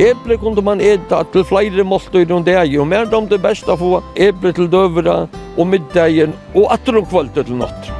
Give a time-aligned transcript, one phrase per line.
[0.00, 4.02] Eple kunde man äta till flera måltøyder om deg, och mer om det bästa få
[4.16, 7.90] eple till dövra och middagen og atter om kvalitet till natt.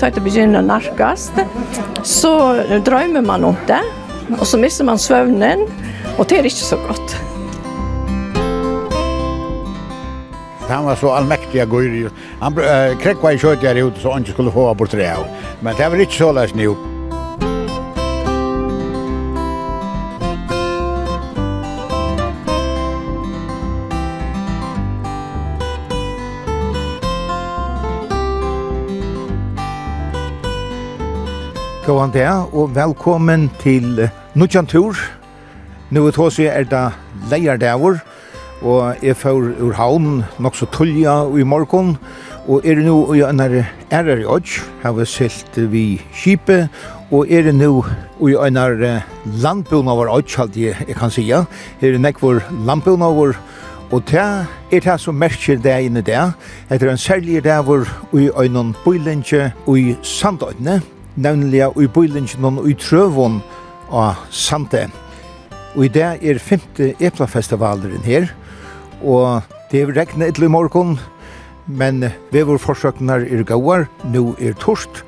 [0.00, 1.32] Da det begynner narkast,
[2.02, 3.82] så drömmer man om det,
[4.40, 5.66] och så missar man svövnen
[6.18, 7.16] och det är inte så gott.
[10.68, 11.82] han var så allmäktig och
[12.40, 15.16] Han äh, kräckade i kött där ute så han inte skulle få bort det.
[15.60, 16.91] Men det var inte så lätt nu.
[31.82, 34.04] Gåan det, og velkommen til
[34.38, 34.94] Nudjan Tur.
[35.90, 36.82] Nå er tås vi er da
[37.26, 37.96] leierdavur,
[38.62, 41.96] og jeg får ur havn nok så tullja i morgon,
[42.46, 46.68] og er nå i en ærer i odds, har vi silt vi kjipe,
[47.10, 47.72] og er nå
[48.30, 48.62] i en
[49.42, 51.44] landbun av odds, alt jeg, jeg kan sija,
[51.82, 53.18] er nek vår landbun av
[53.92, 56.32] Og det er det som merker det inne det.
[56.70, 57.84] Det er en særlig davur
[58.14, 60.80] i øynene bøylenge og i sandøyne
[61.16, 63.40] nevnliga i bøylingen og i trøvån
[63.92, 64.86] av Sante.
[65.76, 66.60] Og i det er 5.
[67.00, 68.28] Eplafestivalen her,
[69.02, 70.98] og det er regnet etter i morgen,
[71.66, 75.02] men vevor forsøkene er gauar, nå er torst,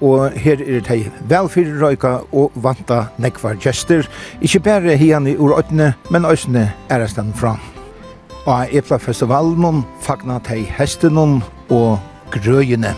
[0.00, 4.06] og her er det velfyrir røyka og vanta nekvar gjester,
[4.40, 7.58] ikkje bare hian i øyne, men øyne ærestan fram.
[8.46, 11.98] Og eplafestivalen fagna tei hestenon og
[12.30, 12.94] grøyene.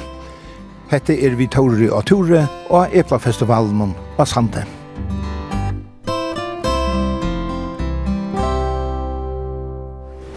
[0.91, 4.65] Hette er vi Tauri og Tore og Eplafestivalen og Sande.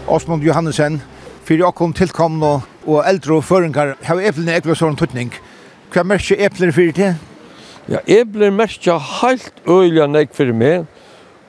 [0.06, 1.00] Osmund Johannesen,
[1.42, 2.52] fyrir okkom tilkomne
[2.86, 5.32] og eldre og føringar, har eplene ekla sånn tøtning.
[5.90, 7.18] Hva merker epler fyrir til?
[7.90, 10.86] Ja, epler merker heilt øyla nek fyrir meg.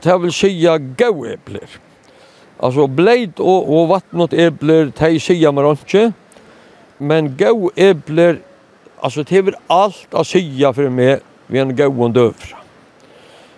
[0.02, 1.78] Det vil sija gau epler.
[2.58, 6.08] Altså, bleit og, og vattnot epler, det sija mer ikke.
[6.98, 8.42] Men gau epler
[9.06, 12.58] Alltså det är allt att säga för mig vi en gående övra.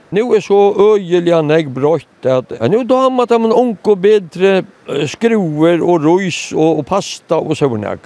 [0.09, 0.59] Nu är så
[0.93, 4.63] öjliga nägg brott att nu då har man en onko bättre
[5.07, 7.97] skruer och rojs och, och pasta och sådana.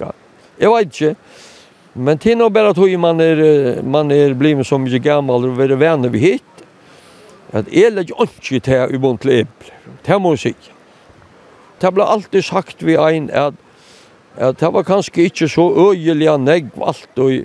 [0.56, 1.14] Jag vet inte.
[1.92, 5.68] Men till nog bara tog man är, man är blivit så mycket gammal och är
[5.68, 6.52] vänner vid hit.
[7.50, 9.76] Att jag lägger inte till i bunt till äpplen.
[10.04, 10.74] Det måste jag säga.
[11.80, 13.54] Det blir alltid sagt vid en att
[14.36, 17.42] at det var kanskje ikke så øyelig av negg alt og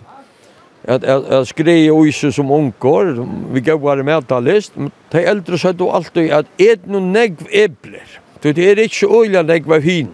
[0.88, 4.78] at jeg skrev i isse som unger, vi gav var med ta list
[5.12, 8.08] de eldre sa du alltid at et noen negg ebler?
[8.42, 10.14] så det er ikke øyelig av negg var hin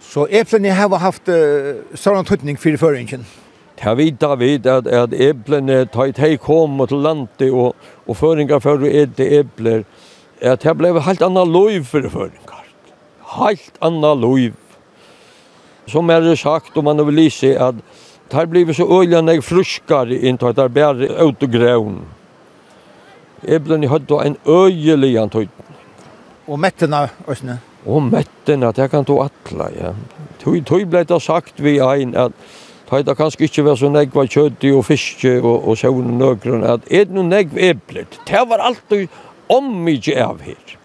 [0.00, 3.26] så eplene har haft uh, sånn tøtning for føringen
[3.80, 8.60] Det vet da vet at, at eplene tar hei kom til landet og, og føringer
[8.60, 9.84] for å ete epler
[10.40, 12.64] at det ble helt annet lov for føringer.
[13.36, 14.52] Helt annet lov
[15.86, 17.74] Som er det sagt om man vil lise, att
[18.28, 21.50] det har blivit så öliga när jag fruskar inte att det är bara ut og
[21.50, 22.02] grøn.
[23.42, 25.50] Eblen har då en øyelig antydning.
[26.46, 27.58] Og mätterna, Øsne?
[27.86, 29.92] Og metten det kan du atla, ja.
[30.42, 32.32] Tøy, tøy blei det sagt vi ein at
[32.90, 36.64] det det kanskje ikke vært så negva kjøtti og fiske og, og sjøvn og nøkron,
[36.64, 38.18] at er det noe negv eblet?
[38.26, 39.06] Det var alltid
[39.48, 40.79] om mykje av her.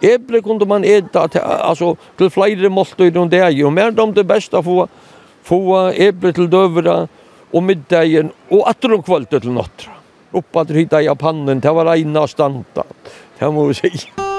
[0.00, 4.62] Eple kunde man äta alltså till flera måltider om det och mer de det bästa
[4.62, 4.88] få
[5.42, 7.08] få eple till dövra
[7.50, 9.92] och middagen och att de kvällte till nattra.
[10.32, 12.84] Uppa till hitta i pannen, det var ena stanta.
[13.38, 14.30] Det må vi säga.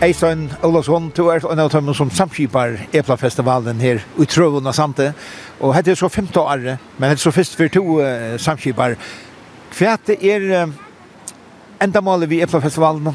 [0.00, 5.12] Eistein Olasson, du er en av dem som samskipar Eplafestivalen her i Trøvun og Sante.
[5.60, 7.98] Og hette er så 15 år, men hette er så først for to
[8.38, 8.94] samskipar.
[9.74, 10.70] Hva er
[11.82, 13.14] endamålet vi er på festivalen?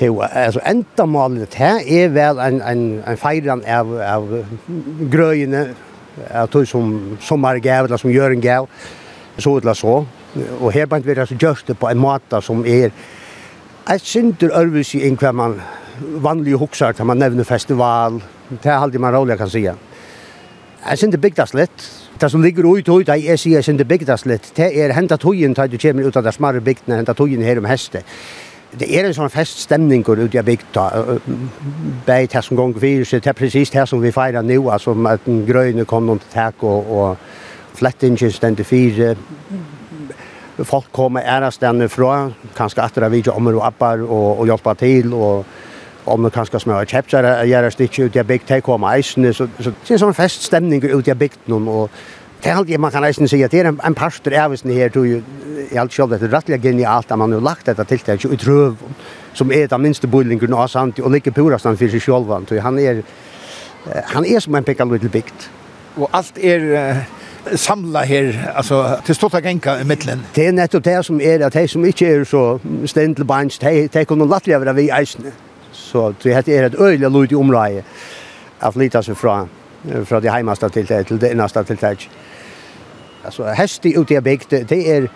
[0.00, 4.26] Jo, altså endamålet her er vel en, en, en feiran av, av
[5.12, 5.62] grøyene,
[6.30, 8.68] av tog som sommergav, eller som gjør en gav,
[9.38, 9.98] så eller så.
[10.60, 12.90] Og her bant vi det altså gjørst det på en måte som er
[13.86, 15.60] Jeg synder øvelse inn hva man
[16.00, 18.20] vanlig hoksar til man nevner festival.
[18.50, 19.62] Det er alltid man rolig kan si.
[19.62, 21.86] Jeg synder bygdas litt,
[22.20, 24.52] Det som ligger ut ut det er sier sin det bygdaslet.
[24.56, 27.58] Det er hentet togjen til du kommer ut av där smarre bygdene, hentet togjen her
[27.58, 28.02] om häste.
[28.78, 31.18] Det er en sånn feststemning går ut i bygda.
[32.06, 35.20] bei här som gång virus det er precis det som vi firar nu altså at
[35.26, 37.16] den grøyne kom någon till og, og och
[37.74, 39.16] flättingen ständer fyra
[40.64, 41.50] folk kommer ära
[41.88, 45.44] fra, kanskje etter at vi ikke ommer og appar og, og hjelper til, og
[46.06, 49.48] om det kanskje smør chapter jeg gjør stikke ut i bygd, take kommer eisene, så
[49.60, 51.90] så det er sånn feststemning ut i bygd noen og
[52.42, 54.66] det er alltid man kan nesten si at det er en, en pastor er visst
[54.68, 55.22] her tror jeg,
[55.72, 58.76] i alt selv, det er rettelig genialt at man har lagt dette tiltak i trøv
[59.34, 62.28] som er den minste boilingen av sant og ligger purast han for seg sjøl
[62.62, 63.02] han er
[64.14, 65.48] han er som en pickle little bygd
[65.96, 67.04] og alt er uh
[67.54, 70.24] samla her, altså til stått genka i middelen.
[70.34, 73.88] Det er nettopp det som er at de som ikke er så stendel bands, de,
[73.92, 75.32] de kunne lattelig være vi eisene.
[75.86, 77.84] Så det er et øyelig öjligt i området
[78.60, 79.46] att flytta seg fra
[80.04, 82.08] fra det heimaste til det til det nästa til det.
[83.24, 85.06] altså häst i ute i bygd det er,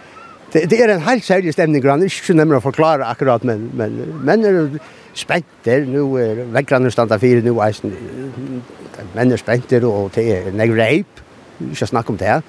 [0.52, 2.00] det, det er en helt særlig stemning grann.
[2.00, 4.78] Det är inte nämligen att förklara akkurat men men men er
[5.14, 7.80] spenter nu er väggarna standa fire nu er
[9.14, 11.06] Men er spenter og det er en reip
[11.60, 12.42] ikke snackar om det.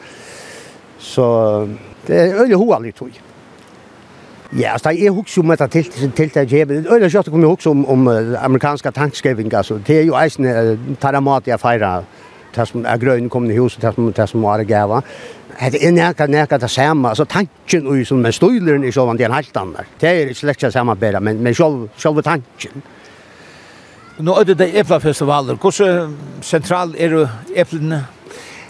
[0.97, 1.67] Så
[2.07, 3.09] det er øyelig hoa litt tog
[4.59, 7.31] Ja, altså jeg husker jo med det til, tiltak her, men det er kjørt å
[7.31, 9.77] komme huske om, om amerikanske tankskriving, altså.
[9.87, 10.49] Det er jo eisen
[10.99, 12.03] taramat jeg feirer,
[12.51, 14.99] det som er grøn kom i huset, det som, det som var gava.
[15.71, 19.27] Det er nekka, nekka det samme, altså tanken og som med støyleren i sånn, det
[19.27, 19.93] er en helt annet.
[20.01, 22.83] Det er slett ikke samme bedre, men, men selv, selve tanken.
[24.19, 26.11] Nå er det det eplafestivaler, hvordan
[26.43, 27.15] sentral er
[27.55, 28.03] eplene?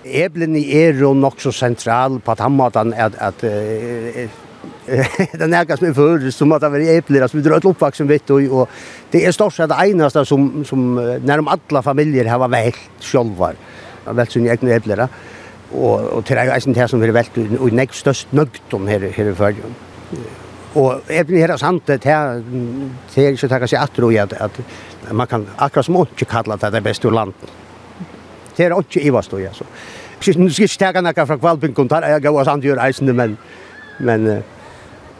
[0.05, 4.40] Eplene er jo nok så sentral på den måten at, at, at
[5.31, 8.29] det närkar som är förr som att det var äpplen som vi drar som vitt
[8.29, 8.69] och, och
[9.11, 12.75] det är sett det eneste som, som när de alla familjer har vält
[14.05, 15.07] har vært sine egne äpplen
[15.71, 18.99] och, och til det är det som har vært och i näst störst nögtom her,
[18.99, 19.55] här i
[20.73, 22.43] Og och her här sant det här
[23.15, 24.59] det är inte att sig att tro at, att
[25.11, 27.49] man kan akkurat som ikke kalla det det bästa landet
[28.57, 29.63] det er ikke i hva stod, altså.
[30.21, 33.15] så nu ska jag ta noe fra kvalpen kontar, jag går och sant gjør eisen,
[33.15, 33.37] men
[34.01, 34.25] Men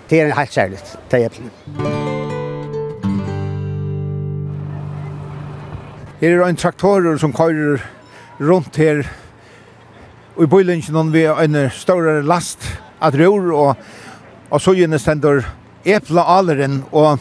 [0.09, 1.51] det er helt særligt, det er äpplen.
[6.21, 7.81] Her er en traktorer som kører
[8.41, 9.03] rundt her
[10.35, 12.65] og i bøylingen ved en større last
[13.01, 13.75] at rør og,
[14.49, 15.41] og så gjerne stender
[15.85, 17.19] epla aleren og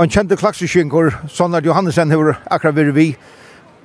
[0.00, 3.10] en kjente klakseskjenker sånn at Johannesen har akkurat vært vi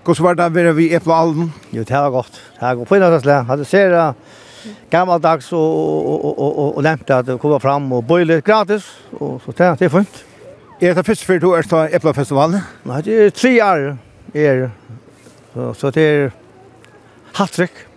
[0.02, 1.52] Hvordan var det å være vi epla aleren?
[1.70, 2.40] Jo, det var godt.
[2.56, 3.22] Det var godt på innholdslig.
[3.22, 3.46] slag.
[3.46, 3.92] hadde sett
[4.92, 8.88] gammaldags og, og, og, og, og, og lemte at komme fram og bøyle gratis,
[9.20, 10.26] og så det, det er fint.
[10.82, 12.64] Er det første før du er til Eplafestivalen?
[12.90, 13.92] Nei, det er tre år
[14.34, 14.70] er
[15.54, 16.30] så, så det er
[17.36, 17.88] hattrykk.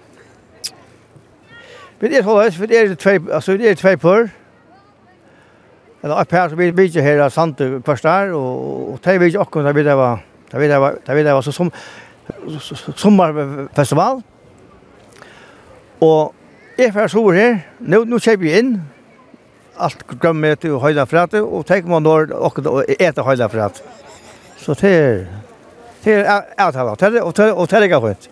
[2.00, 4.26] Vi er såleis, for det er tvei, altså vi er tvei pør,
[6.02, 9.18] eller et par som vi bygger her av Sande kvart der, og, og det er
[9.22, 10.20] vi ikke akkurat, det vil det var,
[10.50, 10.60] det
[11.16, 11.70] vil det var, så som,
[12.96, 14.20] sommerfestival,
[16.00, 16.34] og
[16.78, 18.70] Jeg för så her, nå, nå kjøper jeg inn,
[19.78, 23.82] alt grømmet og høyla frate, og tenker man når dere etter høyla frate.
[24.58, 25.26] Så det er,
[26.04, 28.30] det er avtale, og det er ikke høyt.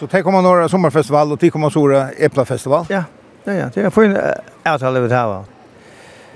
[0.00, 2.86] Så det kommer några sommarfestival och det kommer stora äpplafestival.
[2.88, 3.04] Ja,
[3.44, 3.80] det är det.
[3.80, 4.18] Jag får en
[4.62, 5.44] avtale vid här.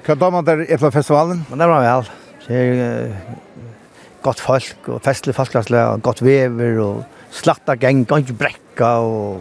[0.07, 1.45] Kan då man där äpplafestivalen?
[1.49, 2.05] Men det var väl.
[2.47, 3.17] Det är
[4.23, 9.41] gott folk och festlig fastklassla och gott vever och slatta gäng, ganska bräcka och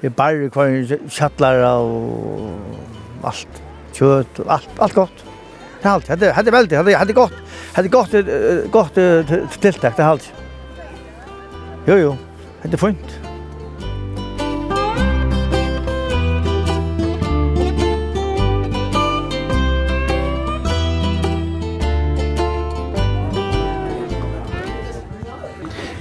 [0.00, 0.74] Det er bare kvar
[1.08, 3.62] kjattlar og alt.
[3.96, 5.24] Kjøtt, alt, alt godt.
[5.82, 6.08] Det er alt.
[6.20, 7.32] Det er veldig, det er godt.
[7.76, 8.12] Det er godt,
[8.72, 8.94] godt
[9.60, 10.34] tiltak, det er alt.
[11.88, 12.16] Jo, jo.
[12.62, 13.20] Det er fint.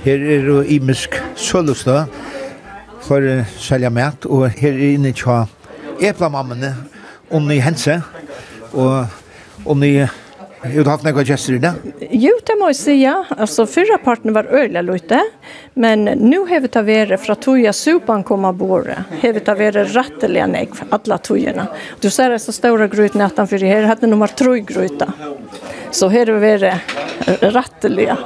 [0.06, 2.04] Her er jo imisk sølvstø,
[3.06, 5.44] for selja mat, og her inne tja
[6.04, 6.74] eplamammene,
[7.34, 8.02] Onni Hense,
[8.74, 9.06] og
[9.66, 9.98] Onni
[10.66, 11.72] Har du haft noen gjester i det?
[12.10, 13.14] Jo, det må jag ja.
[13.38, 15.20] Alltså, fyrre parten var öliga lite.
[15.74, 19.04] Men nu har vi tatt vare fra toja supan kommer att borra.
[19.22, 21.68] Har vi tagit vare rätteliga nägg för alla togene.
[22.00, 23.84] Du ser det så stora grytan utanför det här.
[23.84, 25.14] Här nummer tre gryta.
[25.92, 26.82] Så her har vi vært
[27.42, 28.18] ratteliga.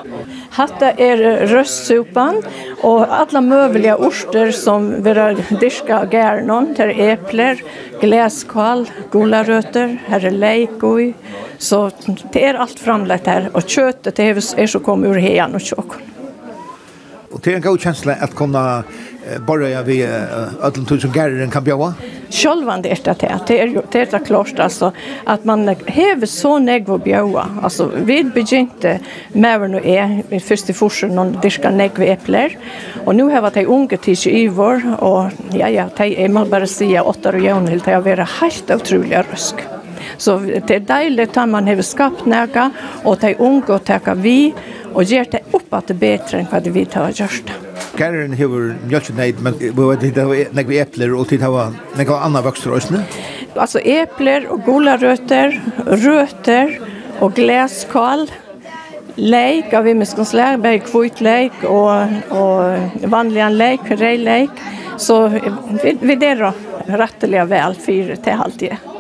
[0.50, 2.44] Hatta är röstsupan
[2.82, 7.64] och alla möjliga orster som våra diska gärnon, det är äppler,
[8.02, 11.14] gläskval, gula rötter, här är leikoi,
[11.58, 11.92] Så
[12.32, 15.92] det är allt framlagt här och köttet är så kom ur hejan och tjock.
[17.32, 18.84] Och det er en god känsla att kunne
[19.40, 20.04] bara jag vi
[20.62, 21.94] ödlen tog som gärren kan bjåa?
[22.30, 23.40] Självan det är det.
[23.48, 24.92] Det är det är klart alltså
[25.24, 27.46] att man häver så negv och bjöa.
[27.64, 29.00] Alltså vi begynte
[29.34, 32.58] med vad nu är först i forsen och diska negv äppler.
[33.06, 36.68] Och nu har vi unga tills i vår och ja ja, det är man bara
[36.68, 39.56] säga åtta och jön helt jag vara helt otroliga rösk.
[40.18, 42.66] Så det är deilig at man har skapt noe,
[43.04, 44.54] og de unge å takke vi,
[44.94, 47.50] og gjør det opp at det er bedre enn hva det vi tar gjørst.
[47.50, 47.96] Gæren det.
[48.00, 51.70] Kæren hever mjølkjenneid, men vi vet ikke det var nekve epler og tid hava
[52.00, 53.02] nekve anna vokster også,
[53.60, 55.56] Altså epler og gularøter,
[55.90, 56.78] røter
[57.20, 58.30] og glæskål,
[59.20, 64.64] leik av imiskens leik, bare kvitt leik og, og vanlig leik, rei leik.
[65.00, 66.46] Så vi, vi der
[66.88, 68.99] rettelig vel fire til halvtid.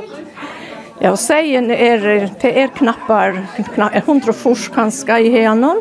[0.99, 2.01] Ja, seien er,
[2.41, 3.37] det er knappar,
[3.71, 5.79] knappar 100 fors kanskje i henen,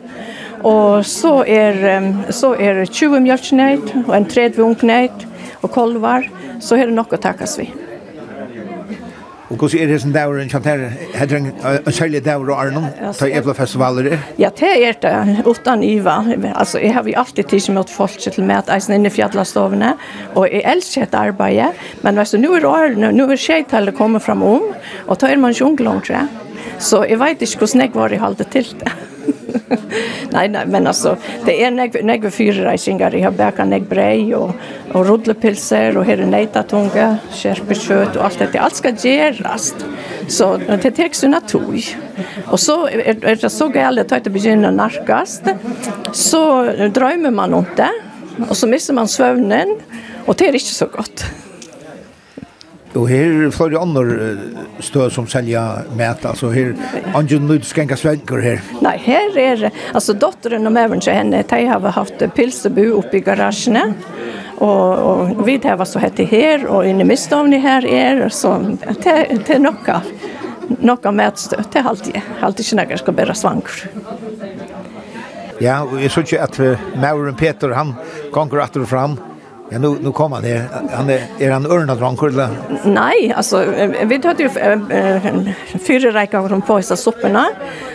[0.63, 1.81] og så er,
[2.31, 5.27] så er 20 mjölkneit, og en 30 ungkneit,
[5.59, 6.31] og kolvar,
[6.63, 7.67] så er det nok å takkes vi.
[9.49, 10.83] Og hvordan er det som dauer en kjantar,
[11.17, 14.26] er det en særlig dauer og Arnon, ta Ebla-festivaler er?
[14.37, 16.19] Ja, det er det, utan Iva.
[16.52, 19.95] Altså, jeg har jo alltid tid som møtt folk til med eisen inne i fjallastovene,
[20.35, 24.26] og jeg elsker et arbeid, men vet du, nå er Arnon, nå er skjeitallet kommet
[24.26, 24.69] fram om,
[25.07, 26.12] og da er man ikke ung langt,
[26.78, 28.93] så jeg vet ikke hvordan jeg var i halde til det
[30.31, 34.51] nej, nej, men alltså det är nägg nägg fyra rejsingar jag bakar nägg brej och
[34.93, 39.75] och rullepilser och här är nejtatunga, skärpekött och allt det allt ska göras.
[40.29, 41.85] Så det täcks ju natur.
[42.47, 45.43] Och så är er, det så galet att det börjar narkast.
[46.13, 47.91] Så drömmer man om det
[48.49, 49.77] och så missar man sömnen
[50.25, 51.25] och det är inte så gott.
[52.99, 54.37] Och här får ju andra
[54.81, 56.75] stöd som sälja mat, altså här
[57.14, 58.61] Angel nu ska inga svenskar här.
[58.81, 63.21] Nej, här är det alltså dottern och även henne de har haft pilsebu uppe i
[63.21, 63.95] garasjene,
[64.59, 68.76] Och, och vi det var så hette här och inne i mistovni här är så
[69.02, 70.02] till, till nocka
[70.81, 73.90] det mätstöd till alltid ikke snackar ska bära svanker.
[75.61, 77.95] Ja, og jeg synes ikke at Mauren Peter, han
[78.33, 79.19] konger atter fram,
[79.71, 80.65] Ja, nu, nu kom han här.
[80.91, 82.49] Han är, är han örna från eller?
[82.85, 83.65] Nej, alltså,
[84.05, 84.51] vi hade ju
[85.79, 87.49] fyra räkor från påsa sopporna.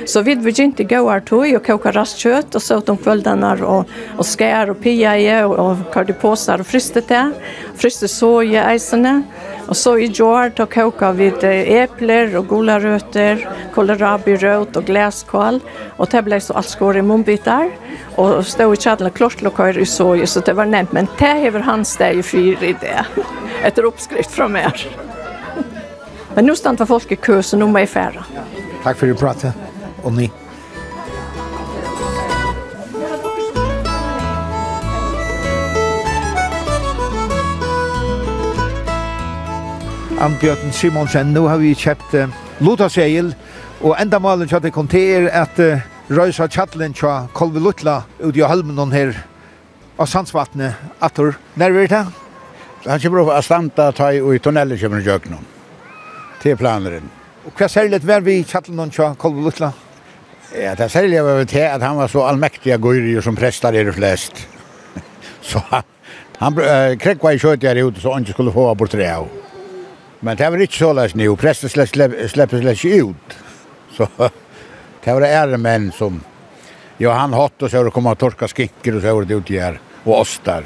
[0.06, 3.53] Så vi började inte gå här tog och koka rastkött och så åt de kvällarna
[3.53, 3.86] och,
[4.18, 7.32] och skär och pia i och, och kardipåsar och frystet det
[7.80, 9.22] fryste soja eisene.
[9.68, 11.30] Og så i jord tar koka vi
[11.77, 15.62] epler og gularøtter, kolerabirøt og glæskål.
[15.98, 17.72] Og det ble så alt skår i munnbitar.
[18.20, 20.94] Og stod i kjadla klortlokar i soja, så det var nevnt.
[20.94, 23.00] Men det hever hans det i fyr i det.
[23.68, 24.75] Etter oppskrift fra mer.
[26.36, 28.25] Men nu stannar folk i kø, så nu må jeg færa.
[28.84, 29.68] Takk for at du pratet,
[30.03, 30.32] og ni.
[40.24, 41.34] Anbjørn Simonsen.
[41.36, 43.34] Nå har vi kjøpt uh, Lutasegel,
[43.84, 45.82] og enda malen til at det kom til er at uh,
[46.15, 49.12] Røysa Kjattlen til Kolve Lutla ut i Halmenon her
[50.00, 50.80] av Sandsvatnet.
[51.03, 52.01] Atter, Når er det?
[52.86, 55.51] Han kommer opp av Stanta, ta i og i tunnelet kommer han gjøk noen.
[56.39, 57.12] Til planeren.
[57.44, 59.74] Og hva særlig var vi i Kjattlen til Kolve Lutla?
[60.56, 63.75] Ja, det særlig var vi til at han var så allmektig og Gøyri som prestar
[63.75, 64.46] er flest.
[65.51, 65.84] så han,
[66.39, 69.42] han uh, krekva i kjøtjere ute så han ikke skulle få av bort det av.
[70.24, 71.36] Men det var ikke så läs nu.
[71.36, 73.38] Prästen släpper släpper ut.
[73.98, 74.08] Så
[75.03, 76.22] det var äldre män som
[76.98, 79.50] ja, han hatt och så har det kommet torka skinker och så har det ut
[79.50, 80.63] här och ostar.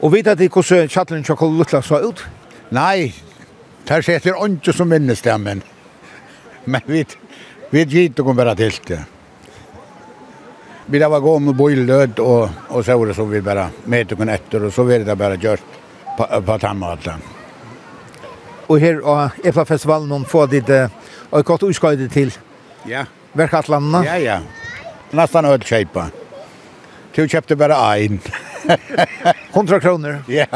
[0.00, 2.24] Och vet att det hur chatten chokolad luktar så ut?
[2.68, 3.14] Nej.
[3.84, 5.62] Där sitter ikke som minnes det men
[6.64, 7.06] men vi
[7.70, 9.04] vi gitt och kommer til helt det.
[10.86, 14.12] Vi da var gå med boilöd och och så var det så vi bara med
[14.12, 15.64] och etter och så var det bara gjort
[16.16, 17.37] på på tandmaten
[18.68, 20.88] og her og Epla-festivalen noen få uh,
[21.30, 22.32] og kort utskøyde til
[22.88, 23.04] ja.
[23.34, 24.04] verkatlandene.
[24.04, 24.38] Ja, ja.
[25.12, 26.08] Nastan øl kjeipa.
[27.16, 28.20] Du kjøpte bare ein.
[29.54, 30.22] 100 kroner?
[30.28, 30.46] Ja,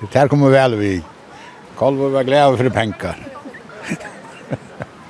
[0.00, 0.92] det her kommer vel vi.
[1.76, 3.18] Kolvo var glad for penger.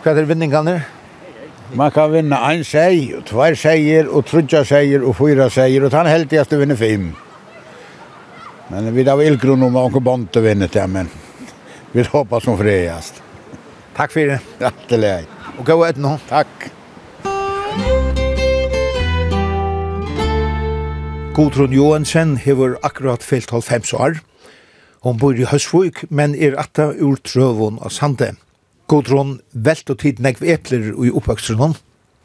[0.03, 0.81] Hva er vinningene?
[1.75, 5.95] Man kan vinna en seg, og tvær seier, og trudja seier, og fyra seier, og
[5.95, 7.13] han heldigast vinner fem.
[8.71, 11.11] Men vi har ilgrunn om man bonte vinner til, men...
[11.93, 13.23] Vi hoppas som fredast.
[13.97, 14.41] Tack för det.
[14.59, 15.25] Jätteläge.
[15.59, 16.19] Och gå ett nå.
[16.29, 16.47] Tack.
[21.35, 24.19] Gudrun Johansen hever akkurat fyllt 95 år.
[25.01, 28.35] Hon bor i Høsvøk, men er atta ur trøvun av Sande.
[28.89, 31.75] Gudrun, velt og tid negv epler i oppvøkstrunum?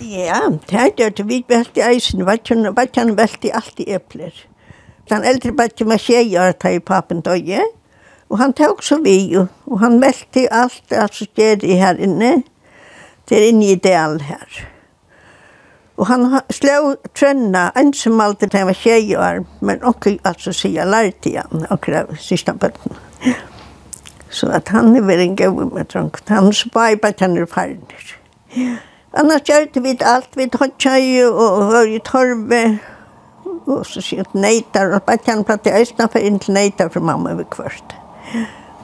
[0.04, 1.24] Ja, det er det.
[1.30, 4.36] Vi velt i eisen, vatjan velt i alt i epler.
[5.10, 7.64] Den eldre bætti med tjei ta i papen døye.
[7.64, 7.64] Ja.
[8.30, 12.40] Og han tok så vi, og han meldte alt det som skjer her inne,
[13.30, 14.64] til inne i del her.
[15.96, 20.90] Og han slå trønna, ensam alltid da han var tjej år, men også altså sier
[20.90, 22.98] lærte igjen, akkurat av sista bøtten.
[24.30, 26.28] Så at han er veldig en gøy med trångt.
[26.28, 28.02] Han spør på at han er ferdig.
[29.16, 32.64] Annars gjør vi alt, vi tar tjej og hører i torve,
[33.66, 36.58] og så sier han neitar, og bare kjenner på at jeg er snart for inntil
[36.58, 37.96] neitar for mamma over kvart.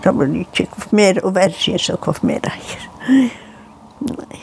[0.03, 2.87] Da var det ikke mer og verre så hva mer eier.
[4.01, 4.41] Nei.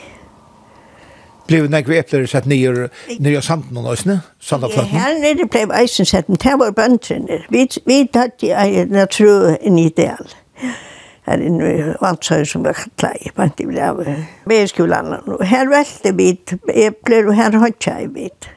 [1.49, 4.19] Blev det nekve epler sett nyer, nyer samten og nøysene?
[4.39, 4.93] Sandafløtten?
[4.93, 7.39] Ja, her nere ble eisen sett, men det var bøndrene.
[7.49, 10.29] Vi, vi tatt i en natru en ideal.
[11.25, 14.03] Her inne i Valsøy som var klei, bant i brev.
[14.49, 15.39] Vi skulle landa.
[15.45, 16.29] Her velte vi
[16.85, 18.51] epler, og her hodja jeg vidt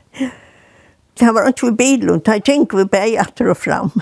[1.21, 3.93] det var ikke vi bilen, da gikk vi bare etter og fram.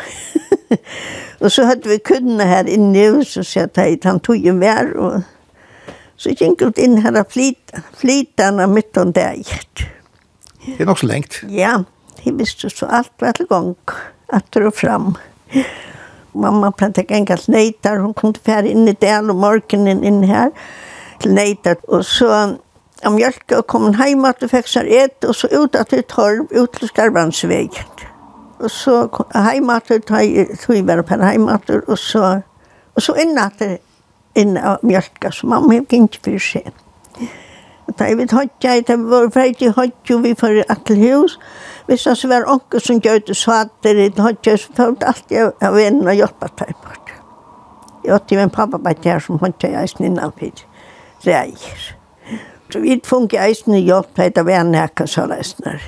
[1.42, 4.60] og så hadde vi kundene her inne, og så sier jeg at han tog en
[4.62, 9.86] vær, og så gikk vi inn her og flytene, flytene midt om det gikk.
[10.66, 11.40] Det er nok så lengt.
[11.50, 11.80] Ja,
[12.20, 13.74] de visste så alt var til gang,
[14.36, 15.14] etter og fram.
[16.36, 20.04] Mamma pratet ikke engang nøytar, hun kom til å være inne i del og morgenen
[20.06, 20.52] inn her,
[21.20, 22.60] til nøytar, og så
[23.04, 26.02] om mjölk og kom hem at du fikk seg et, og så ut at du
[26.02, 28.06] torv ut til Skarvansvägen.
[28.60, 32.40] Og så hem at du tog per på at du, og så
[32.94, 33.76] og så inn at du
[34.40, 36.72] inn av mjölka så mamma gick inte för sig.
[37.98, 41.38] Da vi vet hodja, da vi var ferdig hodja, vi var i atle hus.
[41.86, 45.78] Hvis det var onke som gjør det svater i hodja, så var det alltid av
[45.78, 47.14] en og hjelpa til bort.
[48.04, 50.62] Jeg åtte jo en pappa bare der som hodja i eisen innanfyr.
[51.26, 51.99] Reier.
[52.72, 55.82] Så vi funke eisen i hjelp, det er vært nekka så reisner.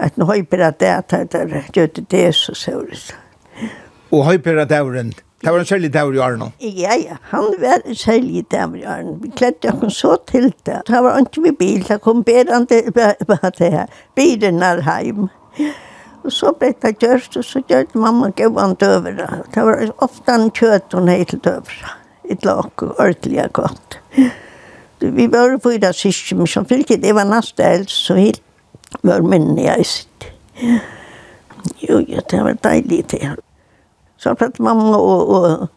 [0.00, 0.94] At nå høyper at det,
[1.32, 3.10] det gjør det det så søres.
[4.12, 6.50] Og høyper at det var en, det var en særlig dag i Arno?
[6.60, 9.16] Ja, ja, han var en særlig dag i Arno.
[9.20, 10.82] Vi kledde oss så til det.
[10.88, 14.04] Det var ikke med bil, det kom berande på det her.
[14.16, 15.28] Bilen er heim.
[16.22, 19.42] Og så ble det gjørst, og så gjør mamma gav han døvera.
[19.52, 21.82] Det var ofte en kjøtt hun helt heit
[22.30, 23.98] Et lak og ordentlig godt.
[24.16, 24.30] Ja
[25.02, 25.92] vi var fyra
[26.36, 27.02] men som fyllt.
[27.02, 28.42] Det var nästa äldst så helt
[29.02, 30.24] var minne jeg sitt.
[31.80, 33.36] Jo, det var deilig det.
[34.16, 35.68] Så att mamma og, og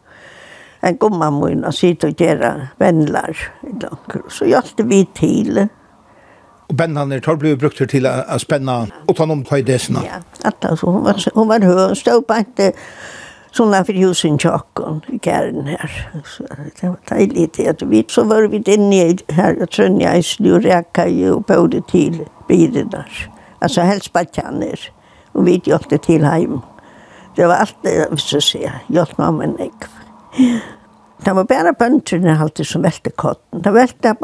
[0.80, 3.36] en gumma mun og sitte og gjøre vänlar.
[4.28, 5.68] Så hjälpte vi till.
[6.68, 10.02] Och bännarna tar blivit brukt till å spenne og ta noen på idéerna.
[10.04, 12.72] Ja, at alltså, hon var, hun var hög, stod på inte
[13.56, 16.10] som la för husen tjockon i kärn här.
[16.24, 16.42] Så
[16.80, 21.08] det var dejligt att vi så var vi inne i här och trönja i snurräka
[21.08, 23.30] ju och både till bilen där.
[23.58, 24.78] Alltså helst badtjärnor.
[25.32, 26.60] Och vi åkte till hem.
[27.36, 28.72] Det var allt det jag visste säga.
[28.86, 29.80] Hjälpt mamma en ägg.
[31.24, 33.62] Det var bara bönterna alltid som välte kotten.
[33.62, 34.16] Det välte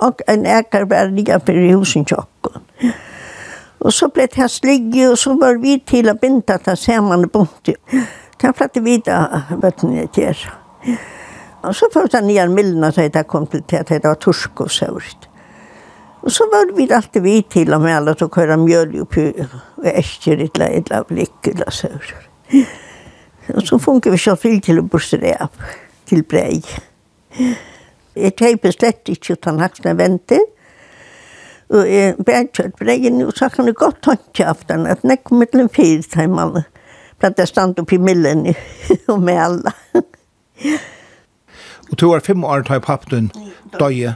[0.00, 2.60] och en ägare bara ligga för husen tjocken.
[3.78, 7.24] Och så blev det här sligge och så var vi till att binda det samman
[7.24, 7.74] i bunten.
[8.40, 10.52] Det var att vita bötterna till er.
[11.60, 14.70] Och så först den nya millen att jag kom till att det var torsk och
[14.70, 15.28] sårt.
[16.20, 19.28] Og så var vi alltid vi till och med alla som körde mjöl og i
[19.84, 22.14] et eller annet blikk eller sårt.
[23.54, 25.50] Og så funkar vi så fyllt til å borsta det av
[26.06, 26.62] til brei.
[28.16, 30.42] Jeg teiper slett ikke utan haksne venter.
[31.70, 35.30] Og jeg bærer kjørt breien, og så kan det godt tanke av den, at nek
[35.34, 36.66] mittlen fyrir teimannet
[37.20, 38.54] protestant upp i millen
[39.06, 39.72] och med alla.
[41.90, 43.30] Och tog var fem år tar pappen
[43.78, 44.14] döje.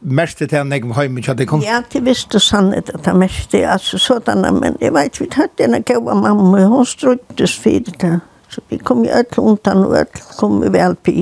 [0.00, 1.60] Mest det han jag hem inte hade kom.
[1.60, 5.76] Ja, det visste sannet att han mest det alltså sådana men jag vet vi hade
[5.76, 8.20] en gåva mamma hon strutades för det.
[8.48, 10.06] Så vi kom ju öll undan och öll
[10.38, 11.12] kom vi väl på.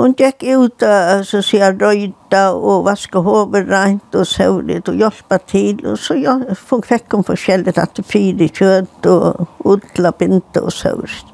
[0.00, 4.94] Hon gikk ut og så sier jag röjda och vaska hovet rent og søvlet og
[4.96, 5.86] hjälpa til.
[5.86, 11.26] Og så jag fikk hun forskjellig att det fyra kjøtt og utla binta og søvlet.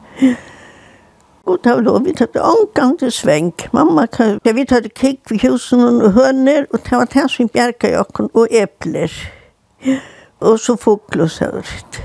[1.46, 3.68] Og da var vi tatt omgang til svenk.
[3.72, 7.92] Mamma, kan, vi tatt kikk ved husen og høner, og det var det som bjerga
[7.92, 9.12] jokken og epler.
[10.40, 12.02] Og så fugl og sånt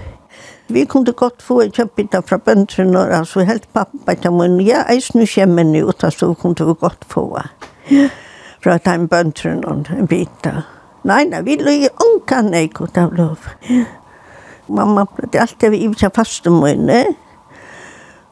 [0.71, 5.25] vi kunde gott få en köpita fra bönderna, altså helt pappa til mun, ja, eisen
[5.27, 7.25] kjemmer nu, og så kunde vi gott få
[8.61, 10.63] fra ta en den bönderna en bita.
[11.03, 13.47] Nei, nei, vi løy unkan eik ut av lov.
[14.69, 17.05] Mamma ble alltid vi ivsa fastemøyne,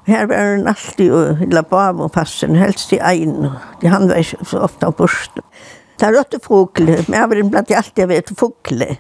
[0.10, 3.52] Her var hun alltid og la bav og passen, helst i ein.
[3.84, 5.38] Han var ikke så ofte av borst.
[6.00, 8.96] Det er rått fugler, men jeg var blant alltid ved fugler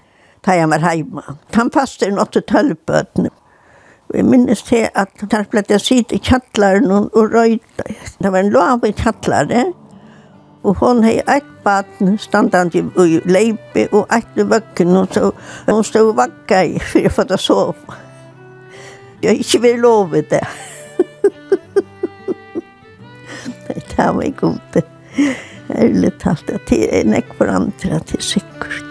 [0.45, 1.23] da jeg var hjemme.
[1.56, 3.32] Han passet inn åtte tølvbøtene.
[4.13, 7.86] Jeg minnes til at der ble det sitt i kjattlaren og røyde.
[8.17, 9.75] Det var en lov i kjattlaren.
[10.63, 14.97] Og hun hei eit baden standande i leipi og eit i vøkken.
[14.97, 15.30] Og så
[15.69, 17.99] hun stod vakka i for å få det sove.
[19.21, 20.43] Jeg har ikke vært lovet i det.
[23.69, 24.82] Det var god.
[25.69, 28.88] Ærlig talt, det er nekk for andre, det er sikkert.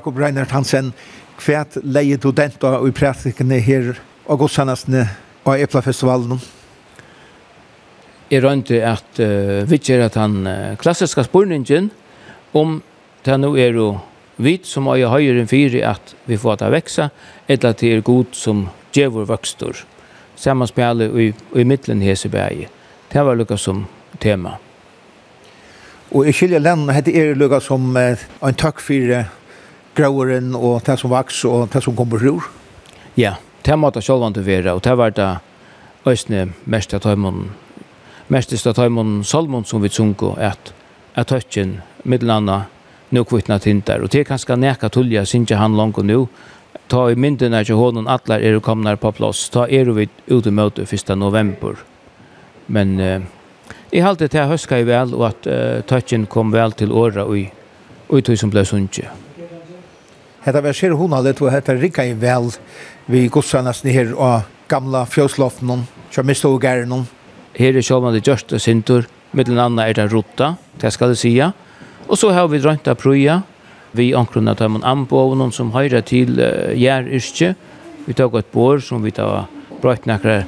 [0.00, 0.94] Jakob Reinhardt Hansen,
[1.36, 3.90] kvært leie du den da i praktikene her
[4.24, 5.02] og godsannasne
[5.44, 6.38] og Eplafestivalen?
[8.30, 11.90] Jeg rønte at uh, vi gjør at han uh, klassiske spørningen
[12.56, 12.78] om
[13.26, 13.90] det nå er jo
[14.40, 17.10] vit som er høyere enn fire at vi får det vekse,
[17.44, 19.28] eller at det er god som djevor
[20.36, 22.72] Samme spiller i, i midtelen heseberget.
[23.12, 23.84] Det var lukket som
[24.18, 24.56] tema.
[26.10, 29.28] Og i skilje land, det er lukket som uh, en takk for
[30.00, 32.46] gråren og det som vaks og det som kommer rur?
[33.18, 33.36] Ja,
[33.66, 35.30] det måtte sjølvan til være, og det var det
[36.08, 37.50] østene mest av tøymon,
[38.32, 40.72] mest av tøymon Salmon som vi sunko, at,
[41.14, 42.62] at tøtjen, middelanda,
[43.10, 46.28] nu kvittna tintar, og det er kanskje neka tullja, sinja han langt nu,
[46.88, 50.46] ta i mynden er til hånden atler er komnar på plass, ta er vi ut
[50.46, 51.16] i møte 1.
[51.18, 51.76] november.
[52.70, 53.20] Men eh,
[53.90, 57.38] jeg halte til høska i vel, og at uh, tøtjen kom vel til åra og
[57.38, 57.48] i,
[58.06, 59.10] og i tog som ble sunnkje.
[60.40, 62.48] Hetta var sér hon allet og hetta rikka i vel
[63.06, 67.06] vi ni her og gamla fjøsloften kjør mist og gæren
[67.54, 71.52] Her er sjåman det gjørste sintur, mittlen anna er det rota, det skal det sija.
[72.08, 73.42] Og så har vi drønt av prøya,
[73.92, 77.54] vi ankrona tar man anbåven som høyre til uh, gjer yrkje.
[78.06, 79.48] Vi tar et bår som vi tar
[79.82, 80.44] brøyt nakra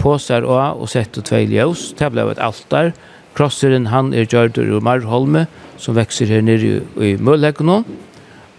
[0.00, 1.92] påsar og og sett og tvei ljøs.
[1.98, 2.94] Det ble et altar.
[3.36, 5.46] Krosseren han er gjørdur ur Marholme
[5.78, 6.80] som vekser her nere i,
[7.12, 7.16] i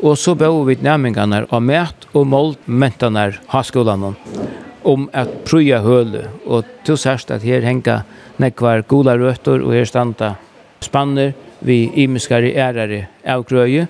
[0.04, 4.14] Og så bør vi nærmengene av mæt og målt mentene av skolen
[4.88, 6.28] om at prøye høle.
[6.46, 8.06] Og til sørst at her henger
[8.38, 10.36] nekvar gula røtter og her standa
[10.86, 11.34] spanner
[11.66, 13.88] vi imiskare ærare av grøye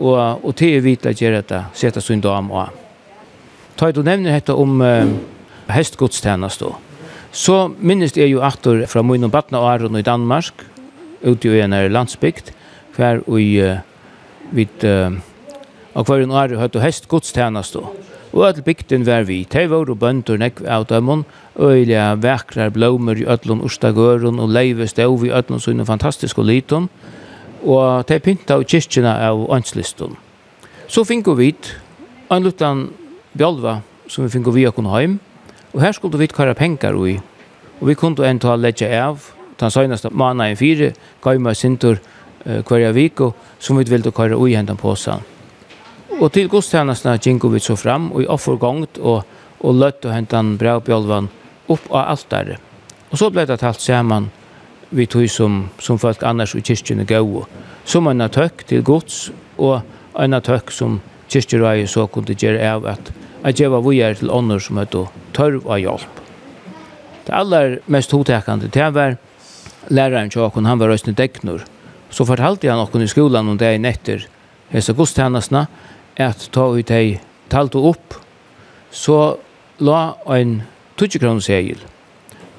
[0.00, 2.68] og, og til er at gjør dette sette sin dam og
[3.76, 5.04] Ta du nevner dette om uh,
[5.68, 6.70] hestgodstjenest da.
[7.28, 10.64] Så minnes jeg jo atter fra min og Batna og Aron i Danmark,
[11.20, 12.54] ute i en landsbygd,
[12.96, 13.82] hver og uh,
[14.56, 15.12] vidt uh,
[15.96, 17.78] og hver en år høyt og hest godstjenest
[18.36, 21.24] og at bygden var vi teivor og bønder nekv av dømmen
[21.56, 26.90] øyla vekrar blomur i ødlom ostagøren og leive stov i ødlom sånne fantastiske liten
[27.64, 30.16] og te pynta av kyrkjene av åndsliston
[30.88, 31.54] Så finko vi
[32.30, 32.90] en liten
[33.34, 35.18] bjolva som vi finko vi okon heim.
[35.74, 37.20] Og her skulle vi kara og ui
[37.80, 39.32] og vi kunne enn ta leggja av.
[39.58, 41.98] Den søgneste måneden fire gav meg sintur
[42.46, 43.20] uh, hver vik
[43.58, 45.35] som vi ville køre ui hentan påsan.
[46.16, 49.24] Og til godstjenestene gikk vi så fram, og i offergångt, og,
[49.60, 51.28] og løtt og hentet en brevbjølven
[51.72, 52.62] opp av alteret.
[53.10, 54.30] Og så ble det talt sammen
[54.90, 57.44] vi tog som, som folk annars i kyrkjene gav,
[57.84, 59.82] som en tøkk til gods, og
[60.18, 61.00] en tøkk som
[61.32, 63.12] kyrkjerøye så kunne gjøre av at
[63.46, 66.22] at jeg vi er til ånder som heter tørv av hjelp.
[67.26, 69.16] Det aller mest hotekende til var
[69.88, 71.62] læreren til åkken, han var røstende deknor.
[72.10, 74.26] Så fortalte han åkken i skolan om det i netter,
[74.70, 75.66] hese godstjenestene,
[76.18, 77.18] at ta ut ei
[77.52, 78.16] talte opp,
[78.90, 79.36] så
[79.78, 80.62] la en
[80.96, 81.82] 20 kroner segel.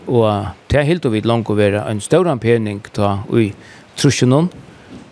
[0.07, 3.49] Og det er helt og vidt langt å være en større pening ta i
[3.97, 4.51] trusjonen,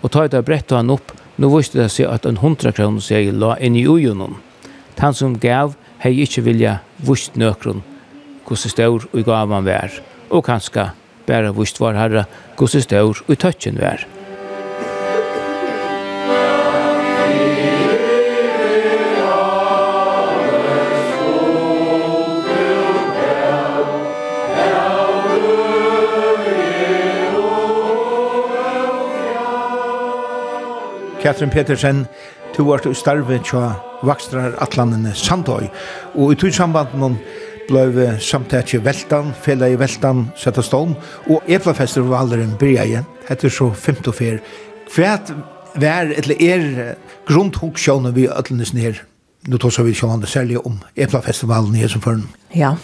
[0.02, 3.04] og ta ut av brett han opp, nå visste det seg at en 100 kroner
[3.04, 4.38] segel la inn i ujonen.
[5.02, 7.84] Han som gav, hei ikkje vilja vust nøkron
[8.46, 9.94] hvordan stør og gav han vær,
[10.30, 10.92] og kanskje
[11.26, 12.26] bare vist var herre
[12.60, 14.06] hvordan stør og tøtjen vær.
[31.26, 32.04] Katrin Petersen,
[32.58, 33.72] du var til starve til
[34.06, 35.72] vakstrar atlandene Sandøy.
[36.14, 37.16] Og i tog samband noen
[37.66, 40.94] blei samtætje Veltan, fela i Veltan, setta stål,
[41.26, 44.38] og Eplafestivalen byrja igjen, etter så femte og fyr.
[44.94, 45.32] Hvert
[45.74, 46.94] vær, eller er
[47.26, 49.02] grunntunksjåne vi øtlenes ned?
[49.50, 52.22] Nå tar vi sjående særlig om Eplafestivalen i før.
[52.54, 52.76] Ja.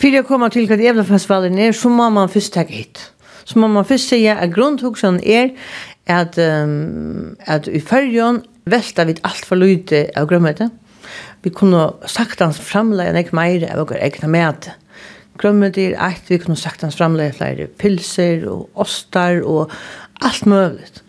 [0.00, 3.10] Fyrir jeg kommer til hva Eplafestivalen er, så må man først ta hit.
[3.44, 5.52] Så må man først sige at grunntunksjåne er
[6.06, 10.70] at, um, at i fyrjon velta vi alt for lyde av grømmete.
[11.42, 14.70] Vi kunne saktans framleie en mer av våre egna med.
[15.38, 19.70] Grømmete er eit, vi kunne saktans framleie flere pilser og ostar og
[20.24, 21.02] alt möjligt.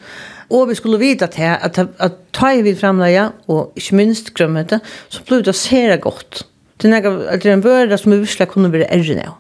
[0.50, 4.34] Og vi skulle vite at, at, at, at ta i vid framleie, og ikke minst
[4.34, 4.80] grømmete,
[5.10, 6.46] så ble det sere godt.
[6.82, 9.36] Det er en vøra som vi virkelig kunne være erren av.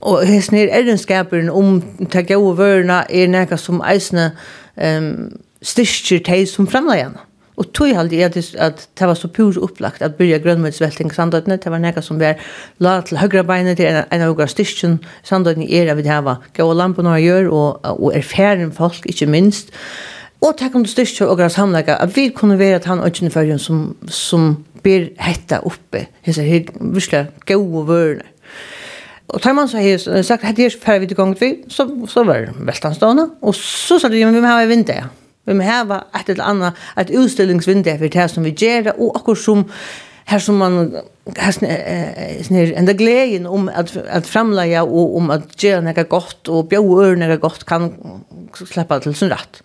[0.00, 1.80] Og hesten er errenskaperen om
[2.12, 4.30] det gode vørene er noe som eisene
[4.80, 5.28] um,
[5.62, 7.26] styrker de som framleggjene.
[7.60, 11.72] Og tog halde jeg at det var så pur opplagt at byrja grønnmøtsvelting sandøytene, det
[11.72, 12.40] var nekka som var
[12.80, 14.96] la til høyre beinet til en av styrkjen
[15.28, 19.28] sandøytene er at vi hava gav og lampen og gjør og, og erfaren folk, ikke
[19.28, 19.74] minst.
[20.40, 23.28] Og takk om du styrkje og grann samlega at vi kunne være at han ønsken
[23.28, 28.28] i fyrjen som, som ber hetta oppe, hese her virkelig gode vørene.
[29.30, 32.48] Og tar man så här sagt hade jag för til gång vi så så var
[32.66, 35.04] västanstående och så sa det men vi har vinter.
[35.44, 39.64] Vi har ett eller annat ett utställningsvinter för det som vi gjør, och också som
[40.24, 40.96] her som man
[41.36, 41.52] här
[42.42, 47.16] snär ända glädjen om att att framlägga och om att gjøre något gott och bjøre
[47.16, 47.92] noe godt gott kan
[48.54, 49.62] släppa till sin rett.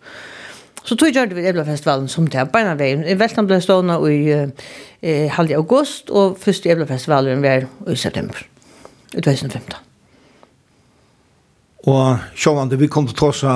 [0.84, 2.84] Så tog jag det vid Eblafestivalen som det här på.
[3.10, 4.51] I Västan ble stående i
[5.01, 8.47] eh, halv august och första Eblafestivalen var i september
[9.15, 9.75] i 2015.
[11.86, 13.56] Og sjåvande, vi kom til å ta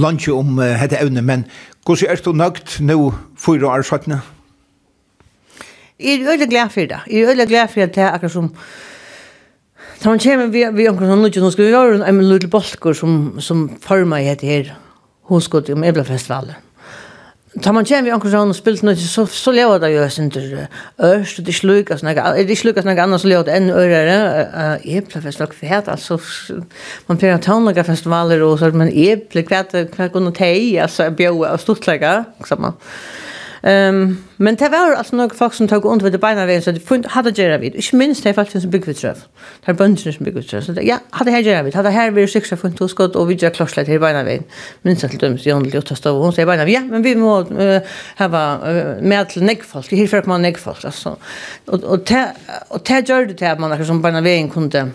[0.00, 1.46] lunge om uh, hette evne, men
[1.86, 2.98] hvordan er du nøgt nå
[3.38, 4.20] for å sattene?
[6.00, 7.02] Jeg er veldig glad for det.
[7.06, 8.54] Jeg er veldig glad for det akkurat som
[10.00, 13.34] Da man kommer vi, vi omkring sånn, nå skal vi gjøre en liten bolker som,
[13.36, 14.70] som former i dette her
[15.28, 16.56] hoskottet om Eblafestivalen.
[17.58, 20.28] Tar man kjem vi anker sånn og spilt noe, så, så lever det jo sin
[20.30, 20.52] til
[21.02, 24.18] ørst, og det slukas noe, det slukas noe annars lever det enn ørere.
[24.86, 25.56] Jeg pleier fest nok
[25.90, 26.20] altså,
[27.08, 31.50] man pleier tånlaga festivaler og så, men jeg pleier kvæt, kvæt kunne tei, altså, bjøa
[31.56, 32.12] og stortlega,
[32.46, 32.78] sammen.
[33.62, 36.80] Um, men det var alltså några folk som tog under det beina vägen så det
[36.80, 37.74] funnet, hade gjerne vid.
[37.74, 39.16] Ich minns det faktiskt faktisk som bygger trøv.
[39.66, 40.62] Det er som bygger trøv.
[40.62, 41.74] Så ja, hade her gjerne vid.
[41.74, 44.44] Hade här vi sex funnet hos skott och vi gjør klorslet her beina veien.
[44.82, 46.70] Minst til döms Jan Ljota stod, og säger sier beina.
[46.70, 47.80] Ja, men vi må uh,
[48.16, 49.90] hava uh, med till til neggfolk.
[49.90, 51.16] Her fyrir man neck folk alltså.
[51.66, 52.26] Och och te,
[52.68, 54.92] och te gjør det att man akkur som beina veien kunne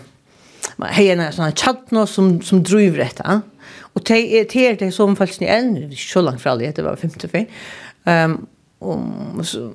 [0.82, 3.42] hei en sånn tjattnå som, som driver detta.
[3.94, 7.46] Och te te det som faktiskt ni än så långt fra alle, det var 55.
[8.04, 8.46] Ehm
[8.80, 9.68] om så,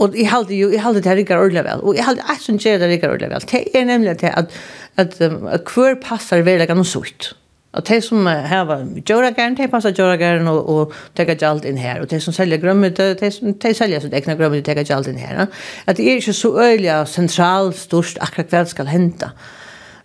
[0.00, 2.42] og i halde jo, i halde det her ikke ordentlig vel, og jeg halde alt
[2.44, 4.56] som gjør det ikke ordentlig vel, det er nemlig at, at,
[4.96, 5.20] at,
[5.56, 7.34] at hver passer veldig noe sutt.
[7.70, 8.66] Og de som har
[9.06, 12.00] gjøragæren, de passer gjøragæren og, og teker gjald inn her.
[12.02, 13.30] Og de som selger grømmete, de,
[13.62, 15.46] de selger sitt egna grømmete og teker gjald inn her.
[15.86, 19.30] At det er ikke så øyelig og sentralt størst akkurat hva det skal hente.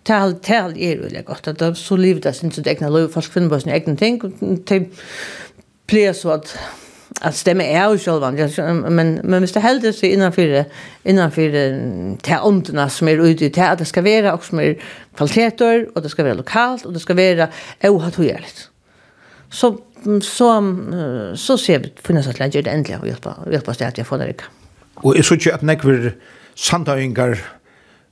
[0.06, 1.48] Tal tal er øyelig godt.
[1.50, 4.22] At det så livet er sin sitt egna lov, folk finner på sin egen ting.
[4.70, 4.84] De
[5.90, 6.54] pleier så at
[7.20, 8.30] att stämma är ju själva
[8.90, 10.64] men men måste hålla sig innanför
[11.02, 11.50] innanför
[12.22, 14.76] till ondna som är ute i till att det ska vara också mer
[15.16, 17.48] kvaliteter och det ska vara lokalt och det ska vara
[17.82, 18.70] ohatojärligt.
[19.50, 19.78] Så
[20.22, 20.76] så
[21.34, 24.18] så ser vi finnas att lägga det äntligen och hjälpa hjälpa oss att jag får
[24.18, 24.34] det.
[24.94, 26.12] Och är så att vi
[26.54, 27.38] santaingar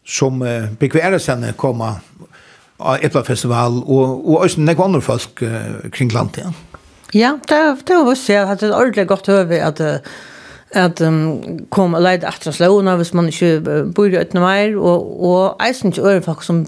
[0.07, 1.96] som uh, bekvärar sen komma
[2.76, 6.44] av Eplafestival och och också när andra folk uh, kring landet.
[6.44, 6.73] Ja.
[7.14, 9.83] Ja, det, det var så jeg det et ordentlig godt høve at
[10.74, 15.05] at um, kom og leide etter slåene hvis man ikke bor i øyne mer, og,
[15.22, 16.64] og jeg synes ikke øre folk som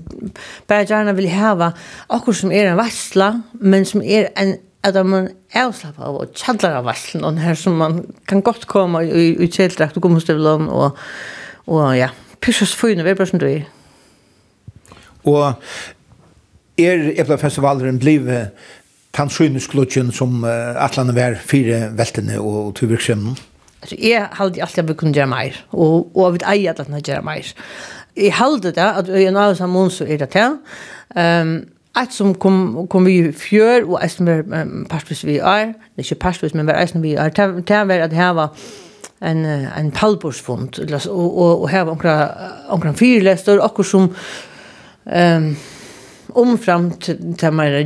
[0.71, 1.73] bare gjerne vil heve
[2.07, 4.55] akkurat som er en vassla, men som er en
[4.87, 8.69] at man er avslappet av og kjadler av vasslen, og her som man kan godt
[8.71, 11.01] komme i, i kjeldrakt og gummistøvlen, og,
[11.67, 12.13] og ja,
[12.45, 13.65] pyrkjøs fyrne, vi er bare som du er.
[15.27, 15.43] Og
[16.79, 18.53] er Eplafestivalen blivet
[19.17, 23.37] tannsynesklutsjen som uh, atlan var fire veltene og tuvirksjemmen?
[23.83, 27.01] Altså, jeg halde alltid at vi kunne gjøre mer og, og vi äger att kunna
[27.01, 27.55] gjøre mer.
[28.17, 30.59] Jeg halde det att jag när som hon så er det til,
[31.17, 31.67] um,
[32.03, 35.67] Et som kom kom vi i fjør, og et som er um, parstvis vi er,
[35.67, 38.49] Det er ikke parstvis, men vad et som vi er, är var at här var
[39.23, 42.31] en en pallborsfond och och och här var några
[42.71, 44.15] några fyrläster och som
[45.07, 45.57] ehm
[46.37, 47.79] omfram til mer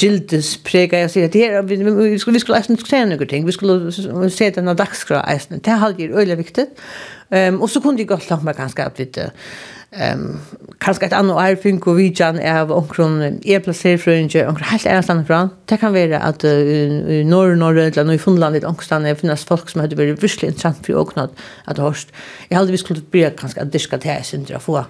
[0.00, 3.46] gildes prega jeg sier at her, vi, vi skulle, vi skulle eisen se noen ting,
[3.46, 3.92] vi skulle
[4.34, 6.66] se denne dagskra eisen, det er halvgjør øyelig viktig,
[7.30, 9.08] um, og så kunne jeg godt lagt meg ganske at vi
[9.96, 10.36] Ehm
[10.84, 14.86] kanskje et annet år fink og vidjan av omkron er plassert fra en omkron helt
[14.86, 15.48] er stand fra.
[15.68, 19.72] Det kan være at i norr norr eller i Finland litt omkron er finnes folk
[19.72, 21.32] som hadde vært virkelig interessant for åknad
[21.66, 22.12] at hørst.
[22.50, 24.84] Jeg hadde vi skulle bli kanskje at diska til jeg synder å få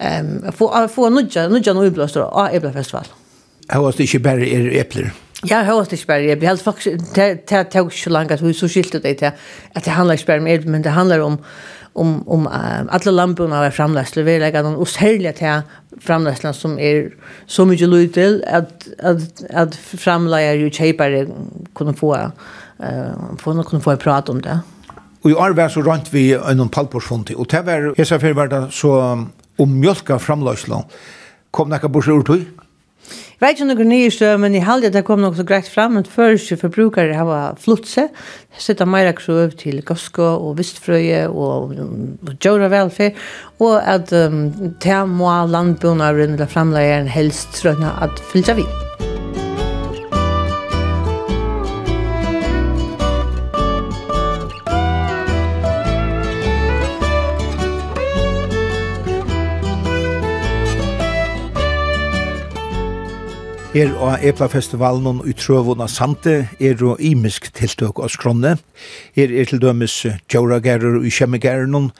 [0.00, 3.06] ehm få få nudja nudja noe blåst og eplefestival.
[3.68, 5.12] Jeg var ikke bare er epler.
[5.46, 8.40] Ja, jeg har ikke bare, jeg blir helt faktisk, det tar ikke så langt at
[8.42, 11.38] vi så skilte det til at det handler ikke bare om men det handler om
[11.98, 15.62] om, om uh, alle landbrunner er framlæsler, vi legger noen usærlige til
[16.04, 17.10] framläslan som er
[17.46, 21.26] så mycket lyd til at, at, at framleier jo kjøpere
[21.74, 24.60] kunne få, uh, få, kunne få prata om det.
[25.24, 28.92] Og i år så rent vi en palporsfond, og det var, jeg sa var så
[29.58, 30.86] om mjölka framläslan
[31.50, 32.44] kom det ikke bort ur?
[33.42, 36.08] vet ikke noen nye støv, men i halvdelen det kom noe så greit fram, men
[36.08, 38.10] først forbrukere har flutt seg,
[38.58, 41.76] sitte mer krøv til gosko og vistfrøye og
[42.38, 43.18] djøra velferd,
[43.62, 48.87] og at um, tema landbjørnaren eller framleieren helst trønner at fylla vidt.
[63.76, 68.54] Er og Eplafestivalen og utrøvun av Sante er og imisk tiltøk av skronne.
[69.12, 71.90] Er er til dømes Djauragerer og Kjemmegeren,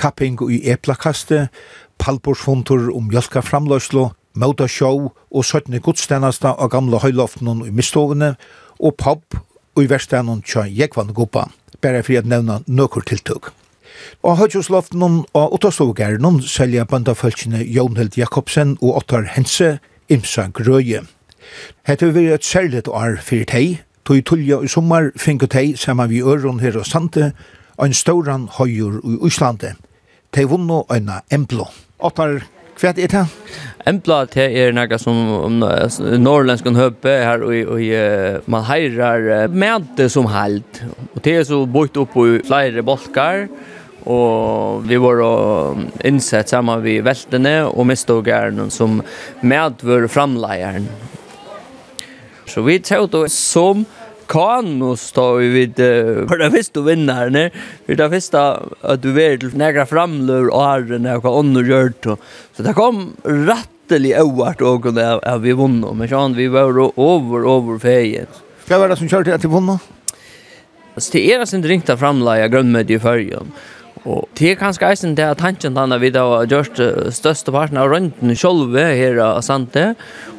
[0.00, 1.50] kapping og Eplakaste,
[1.98, 8.36] palborsfontor om mjölka framløslo, møta sjå og søttene godstennasta av gamle høyloften og mistovene,
[8.80, 9.36] og Pop
[9.76, 11.50] og i Verstenen tja jekvann Gopa,
[11.82, 13.52] bare for å nevne nøkker tiltøk.
[14.24, 19.76] Og høytjosloften og Ottastogeren selja bandafølgene Jonhild Jakobsen og Ottar Hense,
[20.08, 21.04] Imsa Grøye.
[21.86, 26.10] Hette vil være et særligt år for tei, tog tullja i sommar finko tei saman
[26.10, 27.32] vi øron her og sante,
[27.78, 29.74] ein stóran stauran høyur i Uslande.
[30.32, 31.68] Tei vunno eina Emblo.
[31.98, 32.40] Ottar,
[32.78, 33.24] hva er det?
[33.86, 35.62] Embla te er nega som um,
[36.20, 40.82] norrlenskan høpe her og, og uh, man heirar mæte som held.
[41.14, 43.46] Og te er så bort opp i flere bolkar
[44.08, 45.20] og vi var
[46.06, 49.02] innsett saman vi veltene og mistogerne som
[49.42, 50.88] medvur framleieren.
[52.58, 53.84] Så vi tog då som
[54.26, 55.76] kanus då vi vid
[56.28, 57.50] för det visst du vinner när
[57.86, 62.18] för det visst att du vet till några framlur och har några andra gjort
[62.56, 67.56] så det kom rättelig ovart och kunde jag vi vann men så vi var över
[67.56, 68.28] över fejet.
[68.68, 69.78] Vad var det som körde till att vi?
[70.94, 73.52] Alltså det är alltså inte ringt framlägga grundmedie i färgen.
[74.08, 76.80] Og det er kanskje eisen det at tanken den vi da har gjort
[77.12, 79.90] største parten av røntgen selv her av Sante.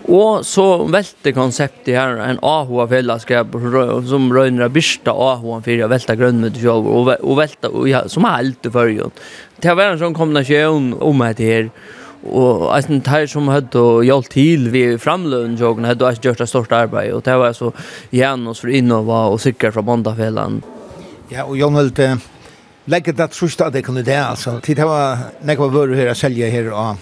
[0.09, 3.53] Og så velte konseptet her en AHA-fellesskap
[4.09, 8.25] som røyner av Birsta AHA for å velte grønnmøte selv og, og velte, ja, som
[8.25, 9.13] er alt i førjen.
[9.59, 11.69] Det har vært en sånn kombinasjon om dette her.
[12.25, 16.73] Og eisen tær som hadde hjulpet til vi framløn jogen hadde eisen gjort et stort
[16.75, 17.13] arbeid.
[17.13, 17.69] Og det var så
[18.15, 20.65] gjennom oss for innova og sikkert fra bandafellene.
[21.29, 22.15] Ja, og Jan Hølte,
[22.89, 24.59] lägger det trust att det kunde det alltså.
[24.59, 26.95] Tid var några varor här sälja här och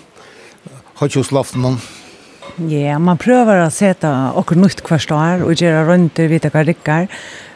[0.93, 1.77] har ju slått någon.
[2.69, 7.07] Ja, man prövar att sätta och nytt kvarstår och göra runt vita kardickar.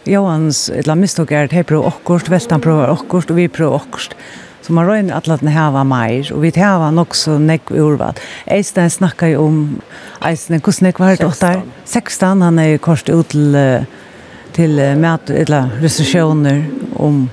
[0.04, 4.02] Johans eller misstog är det prov och vältan provar och och vi prövar och
[4.62, 8.20] Så man rör att låta hava mer och vi hava också näck urvat.
[8.46, 9.82] Einstein snackar ju om
[10.20, 11.62] Einstein hur snäck var det där?
[11.86, 13.86] 16 han är kort ut till
[14.52, 16.66] till mät eller recensioner
[16.96, 17.30] om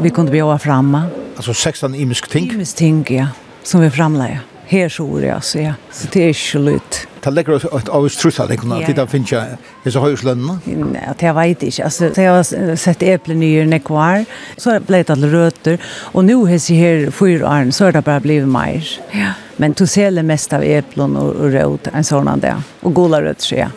[0.00, 1.04] vi kunde bjuda framma.
[1.36, 2.50] Alltså 16 imisk ting?
[2.52, 3.26] Imisk ting, ja,
[3.62, 4.40] som vi framlade.
[4.66, 5.74] Her så det, så ja.
[5.92, 7.06] Så det er ikke lytt.
[7.24, 9.42] Det legger oss et av oss trutt, det kunne alltid da finne så
[9.84, 10.56] disse høyeslønnene?
[10.66, 11.84] Nei, det jeg vet ikke.
[11.84, 14.24] Altså, det har sett eplenyer nekvar,
[14.56, 15.78] så har det alle røter,
[16.12, 18.88] og nå har jeg her fyra år, så har det bare blivit mer.
[19.14, 19.36] Ja.
[19.60, 22.96] Men du ser det mest av eplen og, og rød, en sånn av det, og
[22.96, 23.70] gula røter, ja.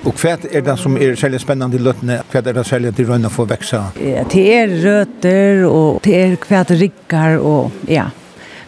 [0.00, 2.22] Og hva er det som er særlig spennende i løttene?
[2.32, 3.80] Hva er det særlig til røyne for å vekse?
[4.00, 8.06] Ja, det er røtter, og det er hva det rikker, og ja.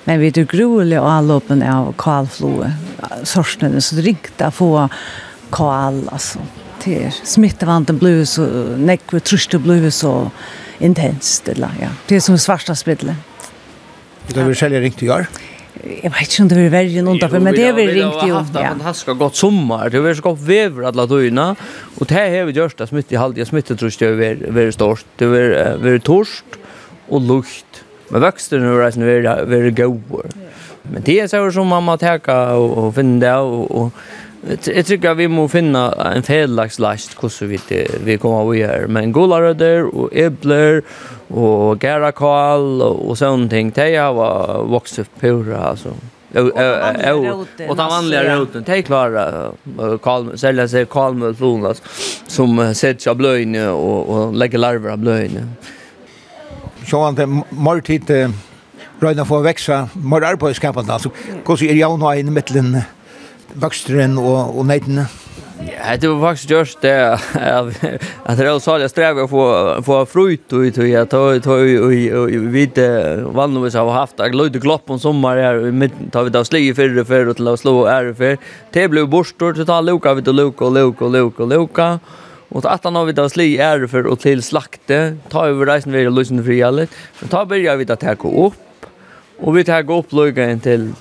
[0.04, 2.68] Men vi er gruelig og avlåpen av kalfloe,
[3.28, 4.74] sorsene, så det rikta få
[5.54, 6.42] kal, altså.
[6.82, 8.44] Det er smittevanten blir så,
[8.76, 10.12] nekve truste blir så
[10.84, 11.92] intenst, eller ja.
[12.10, 13.16] Det er som svarsta spidlet.
[14.28, 15.24] Det er vi særlig ringt i år?
[15.24, 15.41] Ja.
[16.02, 18.26] Jag vet inte om det var värre än utanför, men det har vi ringt ju.
[18.26, 19.90] Vi har haft en fantastisk gott sommar.
[19.90, 21.56] Det har varit så gott väver alla døgna.
[21.98, 24.74] Och det här har vi gjort det smittet i halvdiga smittet tror jag är väldigt
[24.74, 25.04] stort.
[25.16, 26.44] Det har väldigt torst
[27.08, 27.84] och lukt.
[28.08, 30.02] Men växterna har varit väldigt god.
[30.82, 33.92] Men det är så som man må täcka och finna det och
[34.64, 37.58] Jag tycker att vi måste finna en felaktig last hur vi
[38.04, 38.88] vi kommer vi göra.
[38.88, 40.82] Men Golaröder och Ebler
[41.28, 43.70] och Garakal och sånt ting.
[43.74, 45.88] Det har vuxit upp pura alltså.
[47.68, 48.62] Och ta vanliga roten.
[48.66, 49.52] Det är klara.
[50.34, 51.74] Sälja sig kalmöl från
[52.26, 55.48] som sätter av blöjne och lägger larver av blöjne.
[56.86, 58.32] Så han det är måltid
[59.00, 59.88] röjna får växa.
[59.92, 61.10] Mål arbetskampen alltså.
[61.46, 62.80] Kanske är jag nog en mittlen
[63.60, 65.08] vøksteren og, og neitene?
[65.62, 66.92] Ja, det var faktisk just det
[68.28, 69.44] at det var særlig strev å få,
[69.86, 74.98] få frut og tog jeg tog og vann vi har haft jeg løyde glopp om
[74.98, 78.16] sommer her og mitt tar vi da slig i fyrre før til å slå ære
[78.18, 78.40] før
[78.74, 81.88] det ble borstor så luka vi til luka og luka og luka og luka.
[82.52, 85.16] Og til at han har vi da slig i ære og til slakte.
[85.32, 86.88] Tar vi reisen vi løsene fri alle
[87.20, 88.58] men tar vi da vi da ta opp.
[89.40, 90.92] Og vi tar opp løyga til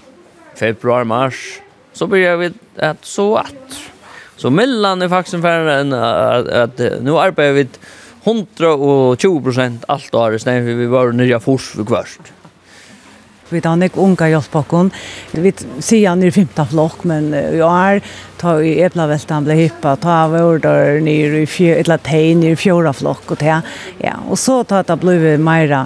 [0.56, 1.60] februar, mars
[1.94, 3.80] så börjar vi att så att
[4.36, 7.68] så mellan är faktiskt för en att, att nu arbetar vi
[8.24, 12.32] 120 allt år istället för vi var nya fors för kvart.
[13.52, 14.92] Vi tar nek unga hjelpåkon.
[15.32, 15.52] Vi
[15.84, 18.00] sier han i 15 flokk, men i er,
[18.40, 22.62] ta i Eblaveltan ble hyppa, ta av order nere i fjor, eller teg nere i
[22.62, 23.58] fjorda flokk og te.
[24.00, 25.84] Ja, og så ta det ble vi meira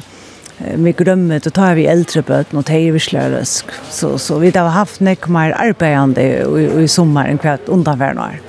[0.58, 3.66] vi glömmer då tar vi äldre böt och teier vi slörösk.
[3.90, 8.40] Så, så vi har haft nek mer arbetande i, i sommar än kvart undanværende år.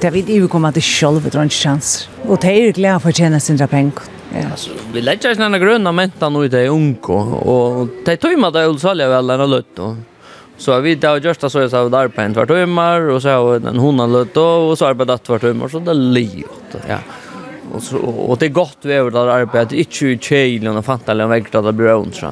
[0.00, 2.08] Det har vi inte kommit till själv, det er ikke kjans.
[2.28, 4.02] Og teier glede för att tjäna sina pengar.
[4.32, 4.50] Ja.
[4.50, 8.66] Alltså, vi lägger oss den gröna mentan nu i unko och det tog man det
[8.66, 9.96] ulsalja väl den lött då.
[10.56, 13.52] Så vi där och just så jag sa där på en vart timmar och så
[13.52, 16.76] en hona lött och så arbetat vart timmar så det livet.
[16.88, 16.98] Ja.
[17.72, 21.18] Och, så, och det är gott vi över där arbetet, inte i kylen och fattar
[21.18, 22.22] en vägg att det blir ont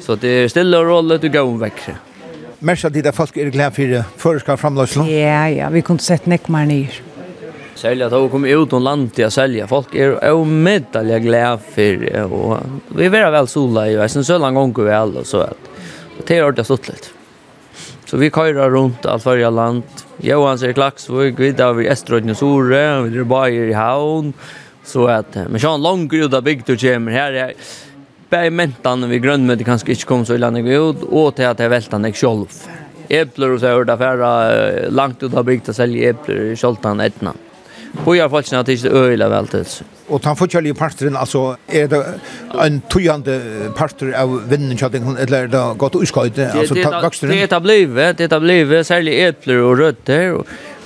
[0.00, 1.72] Så det är stilla och roll och gå en vägg.
[2.58, 5.20] Märks att det är folk är glada för förska framlösning?
[5.20, 7.00] Ja, ja, vi kunde sett näck mer ner.
[7.74, 9.66] Sälja då kom ut och land till att sälja.
[9.66, 12.58] Folk är omedalliga glada för och
[12.88, 15.58] vi är väl sola i väsen så långt gånger vi alla så att
[16.26, 17.08] det är ordentligt stått lite.
[18.04, 19.82] Så vi køyrer runt allt fyrir land,
[20.20, 24.34] Johan ser klaksvåg, vi tar vi Estrøyden Sore, vi er bara i havn,
[24.84, 27.56] så at, men sånn langt ut av bygd og kommer her, jeg,
[28.30, 31.72] bei mentan vi grønnmøte kanskje ikke kom så ille vi ut, og til at jeg
[31.72, 32.58] veltan jeg sjolv.
[33.10, 34.32] Epler og så hörda affæra
[34.92, 37.32] langt ut av bygd og selge epler, sjolvtan etna.
[38.04, 39.64] På i hvert fall ikke at det ikke øyla vel til,
[40.10, 42.00] Og den forskjellige parteren, altså, er det
[42.64, 43.36] en tøyende
[43.78, 46.50] parter av vinnenkjøttingen, eller er det godt uskøyde?
[46.50, 50.40] Altså, det, det, det er blivet, det er blivet, særlig etler og røtter.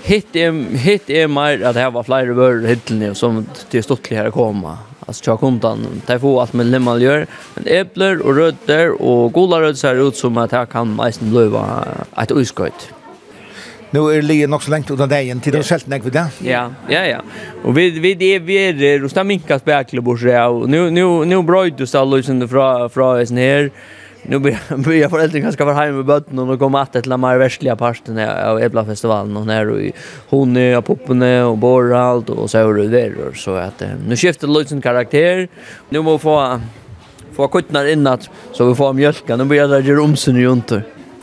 [0.05, 0.53] Hitt er,
[0.85, 3.41] hitt er mer at det var flere vører hittelene som
[3.72, 4.35] til stortlig komma.
[4.37, 4.75] koma.
[5.07, 7.25] Altså, tja kundan, det få alt med limmal gjør.
[7.57, 11.49] Men epler og røtter og gula røtter ser ut som at her kan mest bli
[12.20, 13.03] et uskøyde
[13.95, 16.12] nu är det ligger nog så långt utan dig till det och skällt näck vid
[16.12, 16.26] det.
[16.38, 17.20] Ja, ja, ja.
[17.64, 20.64] Och vi vi det vi är Rosta Minkas bäklebors ja.
[20.66, 23.70] Nu nu nu bröt du så lösen från från sen här.
[24.22, 27.76] Nu blir jag föräldrar ganska var hemma med bötten och kommer att ett lamar västliga
[27.76, 29.80] parten av Ebla festivalen och när och
[30.28, 34.80] hon är poppen och borralt och så är det där så att nu skiftar lösen
[34.80, 35.49] karaktär.
[35.88, 36.61] Nu må få
[37.32, 39.36] få kuttnar innat så vi får mjölka.
[39.36, 40.72] Nu börjar det där rumsen runt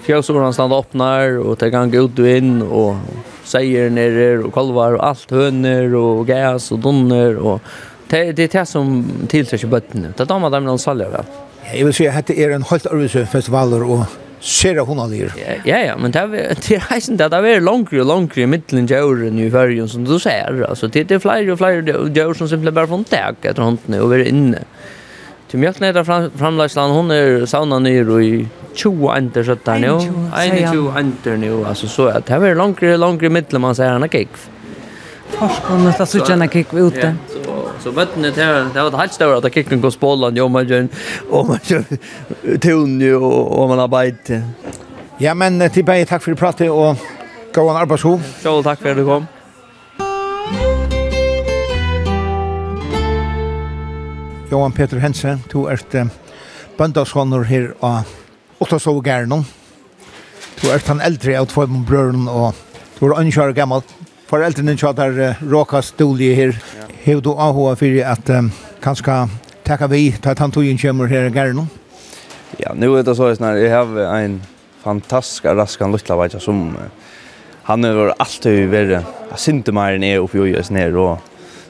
[0.05, 2.97] fjøsåren stand åpnar, och det kan gå ut og och og
[3.43, 7.61] seier nere, och kolvar, och allt hönor och gæs, och donner, och
[8.09, 10.13] det, det är det som tillträcker botten.
[10.17, 11.25] Det tar man dem någon salja väl.
[11.63, 14.05] Ja, jeg vil si at det er en helt arbeidse festivaler, og
[14.41, 15.33] ser hon hun allir.
[15.65, 18.49] Ja, ja, men det er, det er heisen det, det er langere og langere i
[18.49, 22.47] middelen djøren i fyrjen, som du ser, altså, det, det er flere og flere som
[22.47, 24.65] simpelthen bare får en tag etter håndene og være inne.
[25.51, 28.35] Til mjøkken er det framleisland, hun er sauna nere og i
[28.73, 29.99] 20 ender så där nu.
[29.99, 34.29] 21 ender nu alltså så att det var längre längre mittlem man säger han gick.
[35.29, 37.15] Forskon nästa så gärna gick ute.
[37.79, 40.87] Så vattnet här det var helt stora att kicken går spollan ju man gör
[41.29, 41.83] och man gör
[42.57, 44.41] ton ju och man arbetar.
[45.17, 46.95] Ja men till bäge tack för pratet och
[47.53, 48.19] gå en arbetsho.
[48.41, 49.25] Så tack för att du kom.
[54.51, 56.09] Johan Peter Hensen, du er
[56.77, 58.03] bøndagshånder her av
[58.61, 59.43] og ta så gärna.
[60.61, 62.55] Du er han äldre av två brøren, och
[62.99, 63.81] du är ungefär gammal.
[64.27, 66.59] Föräldern din tjatar råka stolig här.
[67.03, 68.29] Hur du AHA för att
[68.81, 69.27] kanske
[69.63, 71.67] tacka vi til at han tog in kommer här gärna.
[72.57, 74.41] Ja, nu är det så att jag har en
[74.83, 76.77] fantastisk raskan luttlavajta som
[77.63, 79.05] han har alltid varit
[79.35, 81.19] syndemaren är uppe i oss ner och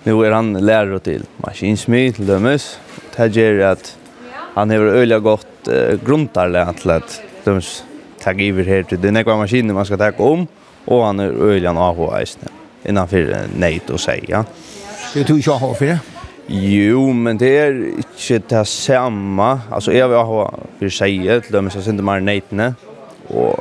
[0.03, 2.79] nu är han lärare till maskinsmid, till dömes.
[3.15, 3.97] Det gör att
[4.53, 7.21] han har öliga gott eh, grundarle atlet.
[7.43, 7.61] De
[8.23, 10.47] tag över här till den ekva maskinen man ska ta om
[10.85, 12.39] och han är öliga avhållst
[12.83, 14.45] innan för nej och säga.
[15.13, 15.99] Det tog jag har för det.
[16.47, 17.85] Jo, men det är
[18.31, 19.59] inte det samma.
[19.71, 22.73] Alltså jag vil ha för sig till dem så inte mer nejtne.
[23.27, 23.59] Och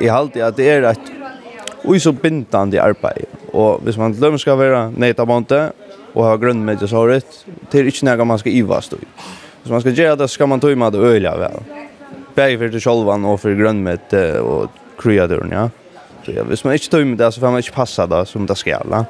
[0.00, 1.00] i alltid att det är att
[1.84, 3.24] och så bindande arbete.
[3.52, 5.72] Och hvis man glömmer ska vara nejta bonte
[6.12, 8.90] och ha grunn med det så rett, Det er inte noe man ska ivast.
[8.90, 8.96] då.
[9.66, 11.60] Så man ska göra det ska man ta med det öliga väl.
[12.34, 14.12] Bäg för det självan och för grönmet
[14.42, 15.70] och kreaturen, ja.
[16.24, 18.46] Så ja, hvis man inte tar med det så får man ikke passa det som
[18.46, 19.06] det ska göra.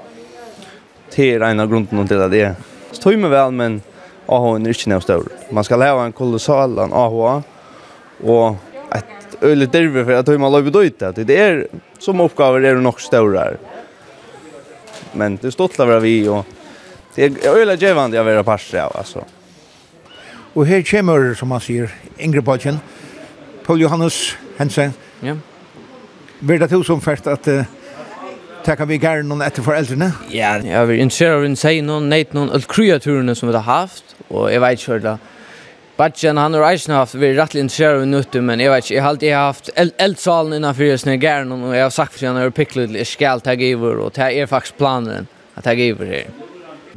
[1.15, 2.57] Det är en av grunnen till att det.
[2.93, 3.83] Så tar med väl, men
[4.27, 5.29] AH er ikke noe større.
[5.53, 7.43] Man ska leve en kolossal en AH
[8.25, 8.57] och
[8.93, 11.37] ett øyelig derve för att ta med löjvet ut det.
[11.37, 13.57] är som oppgaver är det nog större.
[15.13, 16.45] Men det är stolt av vi och
[17.15, 19.25] det er øyelig givande å vara parser, av, alltså.
[20.57, 22.79] Og her kommer, som man sier, Ingrid Bodjen,
[23.67, 24.95] Paul Johannes Hensen.
[25.23, 25.35] Ja.
[26.41, 27.69] Vil det til som først at uh,
[28.65, 30.15] takka vi gær noen etter foreldrene?
[30.33, 33.69] Ja, jeg vil interessere av en seg noen, neit noen, alt kreaturene som vi har
[33.69, 35.19] haft, og jeg vet ikke hva
[35.97, 39.03] Batjan han har reisen haft vi rätt intresserad av nutter men jag vet ikke, jag
[39.03, 42.37] har alltid haft eldsalen innanför jeg snøy gärna och jag har sagt för sig han
[42.37, 46.46] har picklat lite skall ta giver och det är faktiskt planen att ta giver her.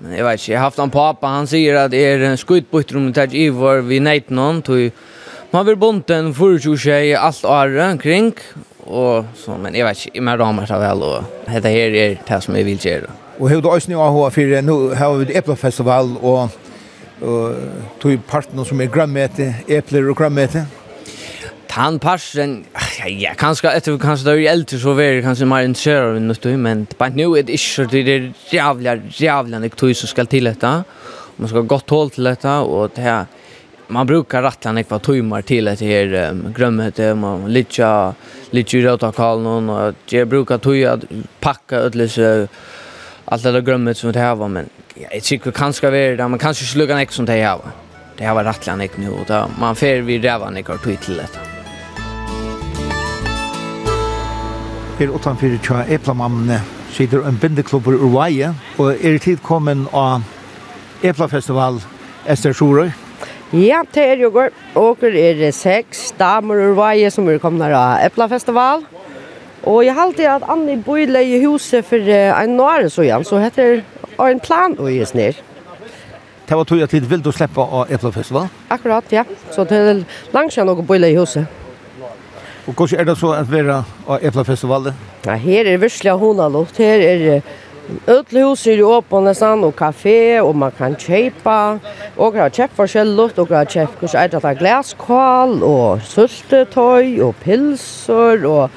[0.02, 2.40] Men jeg vet ikke, jeg har haft en pappa, han sier at det er en
[2.40, 4.92] skjutbytter om det här i var vi neit noen, Tog,
[5.52, 8.34] man vil bonta en förutjurtjej alt året omkring.
[8.90, 12.16] og så, men jeg vet ikke, jeg jag ramar så vel, og dette her er
[12.28, 13.12] det som jeg vil gjøre.
[13.40, 16.50] Og hur du også ösning av for nå har vi Äpplefestival og,
[17.22, 17.56] og
[18.00, 20.66] tog parten som är grannmäte, äppler och grannmäte
[21.72, 26.04] han passen ja, ja kanske kanskje kanske er eldre så är det kanske mer interessert
[26.04, 30.28] av något men på nu är det ikke det är jävla jävla nick som skal
[30.28, 30.84] til dette.
[31.38, 33.26] man ska gott håll til dette och det här
[33.88, 38.14] man brukar rattla nek vad timmar till det här um, grömmet man lite
[38.52, 41.00] lite ju att kall någon och jag brukar toja
[41.40, 42.48] packa ödlösa
[43.26, 44.70] allt det där grömmet som det här var men
[45.12, 47.72] jag tycker kanske det där man kanske sluga nek som det här var
[48.18, 51.00] det här var rattlan nek nu och då man fer vi rävan nek har tog
[51.02, 51.49] till detta.
[55.00, 56.60] her utanfor tja Eplamammene
[56.92, 60.26] sitter en bindeklubber ur veie, og er i tid kommet av
[61.08, 61.80] Eplafestival
[62.28, 62.90] Ester Sjorøy.
[63.56, 64.52] Ja, det er jo går.
[64.78, 68.84] Og er det seks damer ur veie som er kommet av Eplafestival.
[69.64, 73.80] Og jeg halte at Anni Bøyle i huset for en nåre så igjen, så heter
[73.80, 75.40] det en plan å gjøre snir.
[76.50, 78.52] Det var tog at vi vil du slippe av Eplafestival?
[78.70, 79.24] Akkurat, ja.
[79.56, 80.04] Så det er
[80.36, 81.59] langt siden noe Bøyle i huset.
[82.70, 84.94] Og hvordan er det så at være av Eplafestivalet?
[85.26, 86.78] Ja, her er virkelig honalukt.
[86.78, 87.42] Her er
[88.06, 91.56] Ödle hus er åpen nesten, og kafé, og man kan kjøpe.
[92.22, 97.18] Og har kjøpe forskjellig lukt, og kan kjøpe hvordan er det av glaskål, og sultetøy,
[97.26, 98.70] og pilser, og,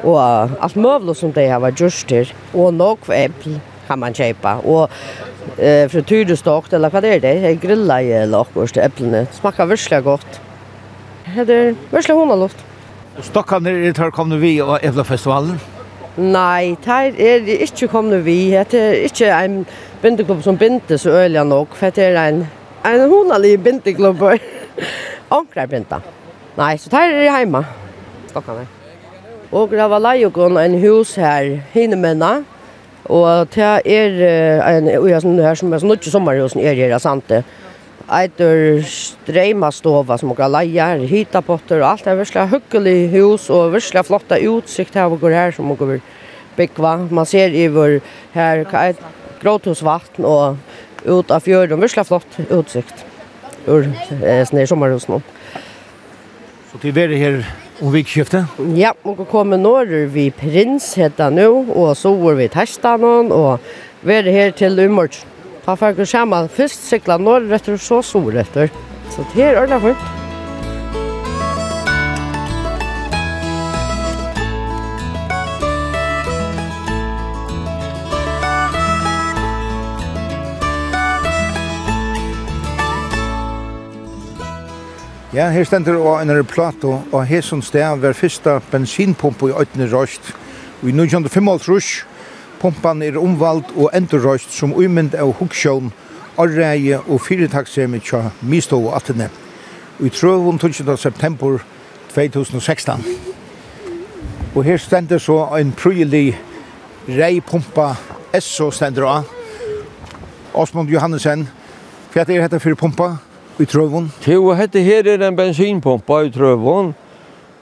[0.00, 0.16] og
[0.64, 2.32] alt møvlig som de har vært gjort her.
[2.54, 4.54] Og nok eple kan man kjøpe.
[4.64, 4.88] Og
[5.58, 7.34] eh, frityrestokt, eller hva det er det?
[7.44, 9.26] Jeg griller i lakkost eplene.
[9.28, 10.40] Det smaker virkelig godt.
[11.36, 12.65] Det er virkelig honalukt.
[13.16, 15.56] Og stokkene er det her kommet vi og Eflafestivalen?
[16.16, 18.52] Nei, det er det ikke kommet vi.
[18.70, 19.62] Det er ikke en
[20.02, 22.46] bindeklubb som binder så øyelig nok, for det er en,
[22.84, 24.22] en honalig bindeklubb.
[25.30, 26.12] Ankre er bindet.
[26.56, 27.64] Nei, så det er hjemme,
[28.30, 28.66] stokkene.
[29.52, 32.42] Og grava leiogon en hus her, hinemenna,
[33.04, 34.16] og det er
[34.76, 37.44] en, og jeg er sånn her som er sånn, ikke sommerhusen er her, sant det.
[37.44, 37.65] Er,
[38.06, 42.04] eitur streimastova som okra leier, hitapotter og alt.
[42.06, 45.98] Det er virkelig hyggelig hus og virkelig flotta utsikt her og går her som okra
[46.56, 46.96] byggva.
[47.10, 47.98] Man ser i vår
[48.36, 48.64] her
[49.42, 50.56] gråthusvatten og
[51.06, 51.82] ut av fjorden.
[51.82, 53.04] Virkelig flott utsikt
[53.66, 53.86] ur
[54.22, 55.22] eh, sånne sommerhusen.
[56.70, 57.40] Så til være her
[57.82, 58.58] om vikskiftet?
[58.78, 64.06] Ja, og kommer norr vi prins heter nu, og så var vi testet noen, og
[64.06, 65.35] være her til umorgen.
[65.66, 68.70] Ta får ikke sammen først sykla norrøtter og så solrøtter.
[69.10, 70.12] Så det er ordentlig fint.
[85.34, 89.90] Ja, her stender og en replatt, og, her som sted var første bensinpumpe i Øytene
[89.90, 90.30] Røst.
[90.80, 92.06] Og i 1955 rush,
[92.60, 95.90] Pumpan er omvald og endurrøyst som umynd av huksjån,
[96.40, 99.28] arreie og fyretaksemi tja mistå og attene.
[100.00, 100.96] Og i trøvun 12.
[100.96, 101.58] september
[102.14, 103.04] 2016.
[104.54, 106.38] Og her stender så en prøyelig
[107.08, 107.94] reipumpa
[108.40, 109.28] SO stender av.
[110.56, 111.44] Osmond Johannesen,
[112.12, 113.10] hva er dette for pumpa
[113.60, 114.08] i trøvun?
[114.24, 116.94] Jo, dette her er en bensinpumpa i trøvun.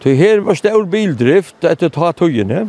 [0.05, 2.69] Det her var stor bildrift etter ta tøyene.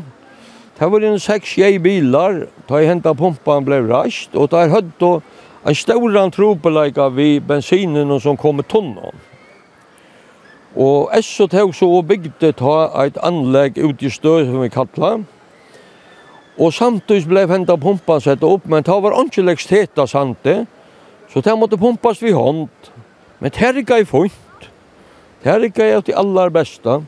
[0.79, 5.21] Det var en 6-6 bilar, da jeg hentet pumpen ble rast, og der hadde då
[5.65, 9.15] en stor tropeleika vi bensinen som kom i tunnen.
[10.75, 15.23] Og så tog så og bygde ta et anlegg ut i støy som vi kallet.
[16.59, 20.65] Og samtidig ble hentet pumpen sett opp, men det var ikke leksthet av sante,
[21.31, 22.67] så det måtte pumpas vi hånd.
[23.39, 24.69] Men det er ikke i funnet.
[25.43, 27.01] Det er ikke i aller beste.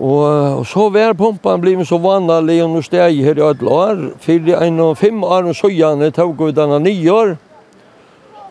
[0.00, 4.00] Og, og så var pumpan blivit så vanlig og steg her i alle år.
[4.20, 7.34] For en og fem år og søgjene tog vi denne nye år.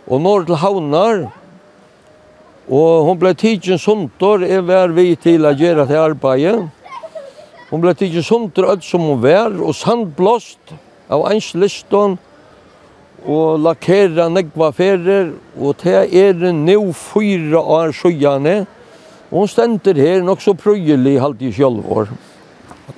[0.08, 1.24] Og når til havnar.
[2.72, 6.70] Og hun ble tidsen suntor, jeg var vi til å gjøre til arbeidet.
[7.70, 10.72] Hun ble tidsen suntor alt som hun var, og sandblåst
[11.12, 12.16] av ens liston.
[13.24, 18.62] Og lakkera negva ferer, og det er nå fyra år søgjene.
[18.64, 18.83] Og
[19.34, 22.12] Og hun stender her nok så prøyelig halvt i sjølvår.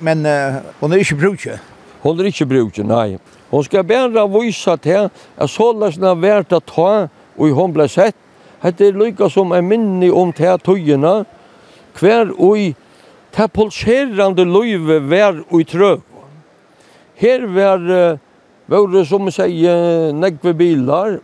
[0.04, 1.54] Men uh, hun er ikke brukje?
[2.02, 3.16] Hun er ikke brukje, nei.
[3.48, 6.90] Hun skal bare vise til at således har verdt å ta,
[7.38, 8.18] og hun ble sett.
[8.60, 11.14] Hette er lykka som er minne om til tøyene,
[11.96, 12.76] hver og
[13.32, 16.04] til pulserande løyve vær og trøv.
[17.16, 17.88] Her var,
[18.68, 21.16] var det som sier, negve bilar,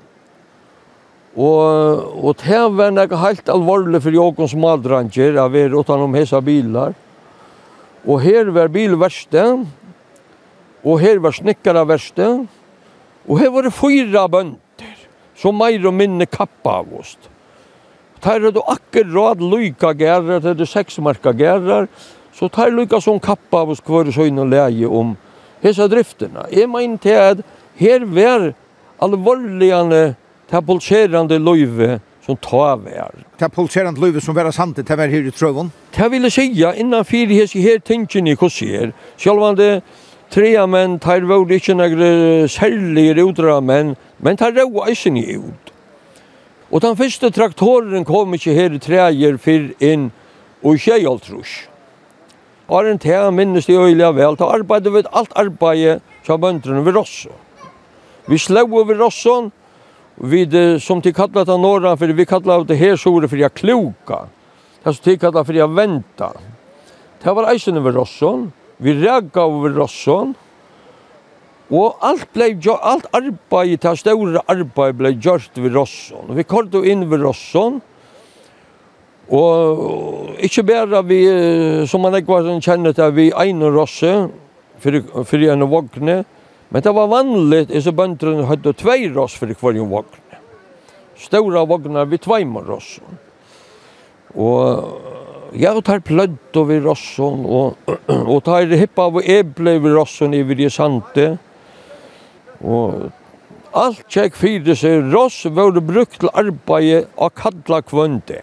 [1.32, 6.40] Og, og det var noe helt alvorlig for Jokon som aldranger, jeg var utenom hese
[6.44, 6.92] bilar.
[8.04, 9.44] Og her var bilverste,
[10.82, 12.28] og her var snikkerverste,
[13.28, 14.96] og her var det fyra bønder,
[15.38, 17.14] som meir og minne kappa av oss.
[18.22, 21.88] Tar det akkurat lyka gærer, det er seksmarka gærer,
[22.34, 25.16] så tar lyka som kappa av oss hver søgn og leie om
[25.62, 26.44] hese drifterna.
[26.52, 27.42] Jeg mener til at
[27.78, 28.50] her var
[29.02, 30.12] alvorligane
[30.52, 31.94] Det er pulserande løyve
[32.26, 33.14] som ta vær.
[33.40, 35.70] Det er pulserande løyve som vera sant det var her i trøvun.
[35.96, 39.80] Det vil jeg sige, innan fyrir hese her tinkin i kossier, sjálvande
[40.28, 45.72] trea menn, tar var ikke negre særlige rudra menn, men tar rau eisen i ut.
[46.70, 50.10] Og den første traktoren kom ikke her i treger fyrir inn
[50.60, 51.62] og tjejaltrus.
[52.68, 57.32] Arren tea minnes det øyla vel, ta arbeidde vi alt arbeidde som bøndrene ved Rosso.
[58.28, 59.50] Vi slå over Rosson,
[60.14, 64.26] Vi som de kallar av norran för vi kallar det här sore för jag kloka.
[64.82, 66.32] Det som de kallar för jag vänta.
[67.22, 68.52] Det var eisen över Rosson.
[68.76, 70.34] Vi rägga över Rosson.
[71.72, 76.34] Og alt blei jo alt arbeid, det store arbeid blei gjort ved Rosson.
[76.36, 77.78] Vi kom inn við Rosson,
[79.32, 81.22] og ikkje bare vi,
[81.88, 84.12] som man ikke var kjennet, vi egnet Rosse,
[84.82, 86.18] fyrir fyrir en vogne
[86.72, 90.20] Men det var vanligt i så bøndren hadde tvei ross for en vogn.
[91.20, 92.94] Stora vognar vi tveimer ross.
[94.32, 100.62] Og jeg tar plødd over rossen, og, og tar hippa av eble over rossen over
[100.64, 101.26] i sante.
[102.64, 103.10] Og
[103.76, 108.40] alt kjekk fyrir seg, ross var brukt til arbeid og kalla kvønde.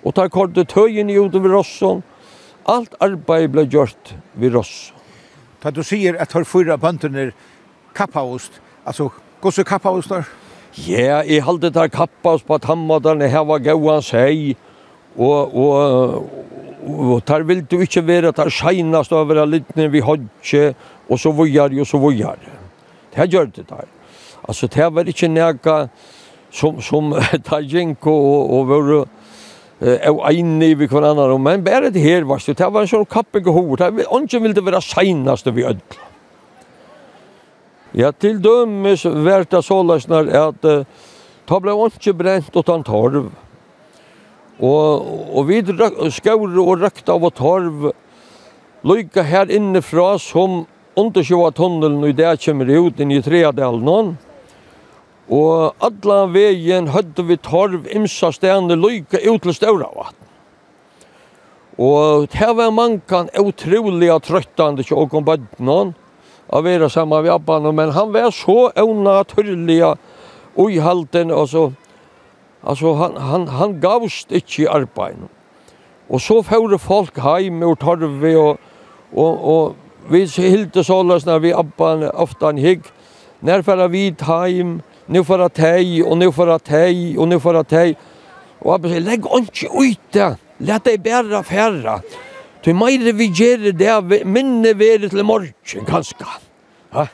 [0.00, 2.00] Og tar korte tøyen i ut over rossen,
[2.64, 4.96] alt arbeid ble gjort ved rossen.
[5.60, 7.34] Ta du sier at har fyra bøndene
[7.94, 8.52] kappaost.
[8.84, 9.10] Alltså,
[9.40, 10.24] går så kappaost där?
[10.74, 14.56] Ja, i halte där kappaost på tammadarna her var gåan sig.
[15.16, 16.14] Och, och,
[16.86, 20.74] och der vill du inte vara der det over över lite vi hodje
[21.08, 22.36] och så vujar, og så vujar.
[23.14, 23.84] Det gjør det där.
[24.42, 25.88] Alltså, det var inte nega
[26.50, 27.10] som, som
[27.50, 29.06] der gikk og, og var
[30.12, 33.06] og einne vi kvar annan men bare det her var så det var en sånn
[33.08, 34.04] kapping og hoved.
[34.12, 36.09] Ongen ville det være seinast vi ødla.
[37.92, 40.84] Ja, til dømes var det så løsner at uh,
[41.46, 43.32] ta ble ikke brent utan torv.
[44.60, 45.62] Og, og vi
[46.14, 47.88] skaur og røkta av torv
[48.86, 50.66] lykka her innifra som
[51.00, 54.14] undersjøa tunnelen og det kommer ut inn i Treadalen.
[55.30, 60.14] Og alla vegen hødde vi torv imsa stene lykka ut til Stauravatt.
[61.80, 65.68] Og det var mankan utrolig trøttande til åkom bødden.
[65.68, 65.94] Og
[66.52, 69.82] av være samma vi Abban, men han var så unaturlig
[70.56, 71.70] og i halten, altså,
[72.62, 75.28] altså han, han, han gavst inte i arbeid.
[76.10, 78.58] Og så færre folk heim tar vi og,
[79.12, 79.76] og, og
[80.10, 82.82] vi hilde så när vi Abban ofta en hikk,
[83.40, 87.40] När för vi heim, nu för att hej och nu för att hej och nu
[87.40, 87.96] för att hej.
[88.58, 90.36] Och abban säger lägg inte ut det.
[90.58, 92.00] Låt dig bära färra.
[92.64, 96.26] Til meire vi gjør det, minne være til morgen, ganske.
[96.92, 97.06] Ha?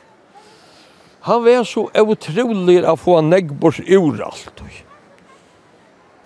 [1.27, 4.61] Han var så utrolig å få neggbors ur alt.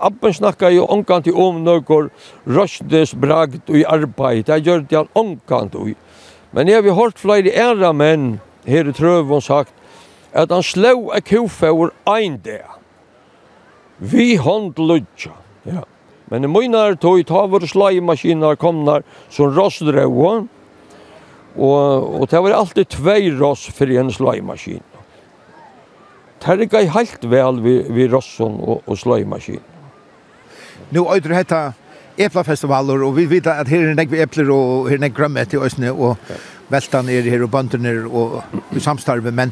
[0.02, 2.10] Abben snakka jo omkant i om nøkker
[2.50, 4.48] røstes bragt og i arbeid.
[4.50, 5.94] Det gjør det han omkant i.
[6.52, 9.74] Men jeg har hørt flere æra menn her i Trøvån sagt
[10.34, 12.80] at han slå ek kufa over ein dag.
[14.00, 15.36] Vi hånd ludja.
[15.66, 15.86] Ja.
[16.32, 20.32] Men i mynar tog ta vår slajmaskiner komnar som rossdrøva.
[21.52, 24.80] Og, og det var alltid tvei ross for en slajmaskin.
[26.42, 29.60] Terga i helt vel vi, vi rosson og, og slajmaskin.
[30.96, 31.62] Nu øyder hetta
[32.18, 35.60] eplafestivaler, og vi vet at her er nekve epler, og her er nekve grømmet i
[35.60, 36.16] Østene, og
[36.72, 38.40] veltan er her, og bønderne, og,
[38.72, 39.52] og samstarve, men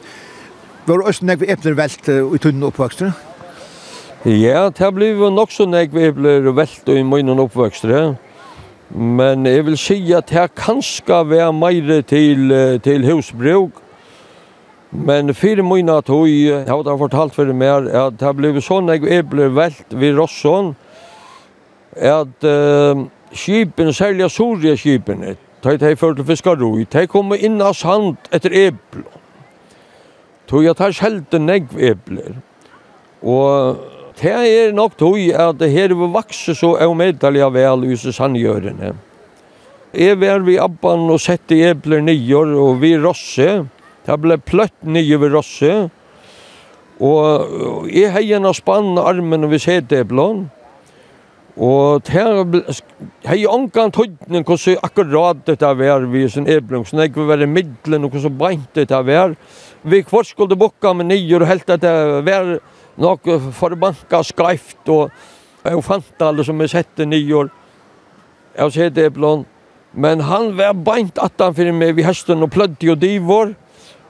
[0.88, 3.12] var Østene nekve epler velt uh, i tunnen oppvøkster?
[3.12, 3.29] Ja.
[4.26, 7.86] Ja, det har blivit nok så när vi blev i munnen uppväxt.
[8.90, 13.72] Men jeg vil si at det kanske var mer til, til husbruk.
[14.92, 19.52] Men fire mina tog, jeg hadde fortalt for meg, at det ble sånn jeg eble
[19.56, 20.74] velt ved Rosson,
[21.96, 27.78] at uh, skipen, særlig Soria skipene, de de før til fiskaroi, de kom inn av
[27.78, 29.06] sand etter eble.
[30.50, 32.42] Tog jeg tar sjelden negv ebler.
[33.22, 33.78] Og
[34.20, 38.92] Det er nok tog at det her vil vakse så avmedelige vel i sanngjørene.
[39.96, 43.64] Jeg var ved Abban og sette ebler nyer og vi rosse.
[44.06, 45.90] Det ble pløtt nye ved rosse.
[47.00, 50.42] Og jeg heien av spann armen og vi ved seteblån.
[51.60, 52.26] Og det
[53.28, 56.84] hei omgang tøyden hvordan akkurat dette var vi sin eblom.
[56.86, 59.36] Så jeg var i middelen og hvordan beint dette var.
[59.84, 61.96] Vi kvart skulle bukka med nyer og helt at det
[62.28, 62.60] var
[63.00, 65.10] nok forbanka skreift og
[65.64, 67.50] jeg fant alle som jeg sette nyår.
[68.58, 69.46] Jeg ser det Eblon.
[69.94, 73.54] Men han var beint attan fyrir meg vi hesten og plødde og divor.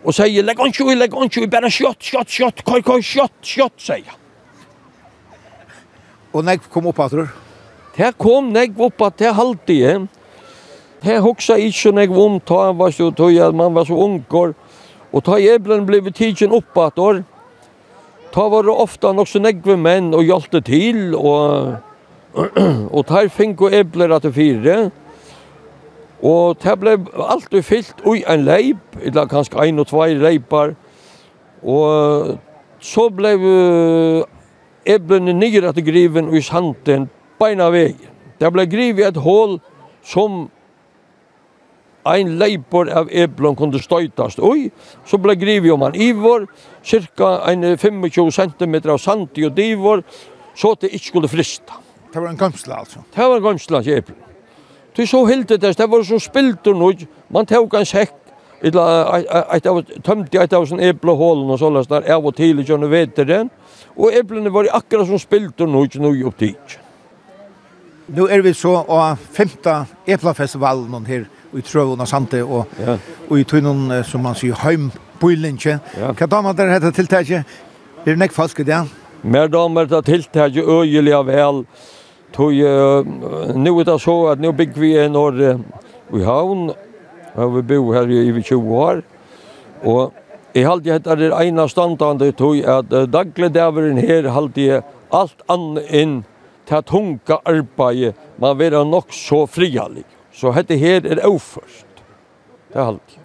[0.03, 3.35] Og sier, legg on tjoi, legg on tjoi, bare skjott, skjott, skjott, koi, koi, skjott,
[3.43, 4.17] skjott, sier han.
[6.35, 7.25] Og nek kom opp at du?
[7.97, 10.05] Det kom nek opp at det halte jeg.
[11.03, 14.53] Det hoksa ikke nek om ta, han var så tøy, man var så unger.
[15.11, 17.23] Og ta eblen blei tidsen opp at du,
[18.34, 21.80] Ta var det ofta nok så negve menn og hjalte til, og,
[22.95, 24.77] og tar fink og ebler at det fire.
[26.19, 30.75] Og det ble alltid fyllt ui en leip, eller kanskje ein og tvei leipar.
[31.63, 32.38] Og
[32.80, 33.34] så ble
[34.86, 37.09] eblene nyer at griven og i sanden
[37.39, 37.95] beina vei.
[38.39, 39.57] Det ble grivet et hål
[40.05, 40.47] som
[42.07, 44.69] ein leipur av eplon kunde støytast ui,
[45.07, 46.47] så ble grivi om han ivor,
[46.83, 50.03] cirka ein 25 cm av sandi og divor,
[50.55, 51.79] så det ikke skulle frista.
[52.13, 53.03] Det var en gamsla altså?
[53.15, 54.25] Det var en gamsla sier eplon.
[54.95, 57.07] Ty så helt det, det var så spilt og noe.
[57.29, 58.15] man tok en sekk,
[58.63, 58.83] illa,
[59.53, 63.49] av, tømte et av sånn eplehålen og sålas der, av og til i kjønne den.
[63.95, 66.79] og eplene var akkurat som spilt spiltur nu, noe opp dit.
[68.07, 72.97] Nå er vi så av femte eplefestivalen her i trøvun og sante og, ja.
[73.29, 74.89] og i tøynen, som man sier heim
[75.19, 75.79] på linje.
[75.97, 76.13] Ja.
[76.13, 77.57] Hva damer dere heter tiltaket?
[78.05, 78.83] Er det nekk falsk i det?
[79.23, 81.65] Mer damer det tiltaket øyelig vel.
[82.33, 86.69] Tog, uh, nu er det så at nu bygger vi en år uh, i havn.
[87.35, 89.01] Og vi bor her i over 20 år.
[89.83, 90.13] Og
[90.55, 95.43] jeg halte jeg heter det ene standande tog at uh, dagligdaveren her halte jeg alt
[95.49, 96.15] annet inn
[96.69, 100.05] til tunga arbeid, Man vil ha nok så frihallig.
[100.39, 102.03] Så hette her er oførst.
[102.69, 103.17] Det er alt.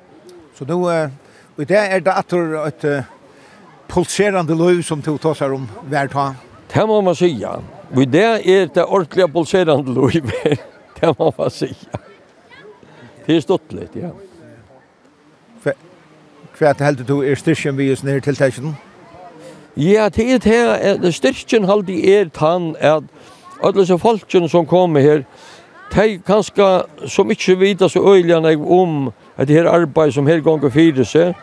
[0.54, 2.86] Så nå, og i det er det atter et
[3.88, 6.40] pulserande liv som du tar seg om hver dag?
[6.74, 7.48] Det må man sige.
[7.48, 10.30] Og i det er det ordentlige pulserende liv.
[11.00, 11.78] det må man sige.
[13.26, 14.10] Det er stått litt, ja.
[16.54, 18.74] Hva heldur du er styrkjen vi er nere tiltakjen?
[19.76, 21.14] Ja, det er det.
[21.14, 23.06] Styrkjen halde er tann at
[23.62, 25.24] alle disse folkene som kommer her,
[25.94, 26.66] de kanskje
[27.08, 31.34] som ikke vita så øyelig om at det her arbeid som her ganger fyrir seg,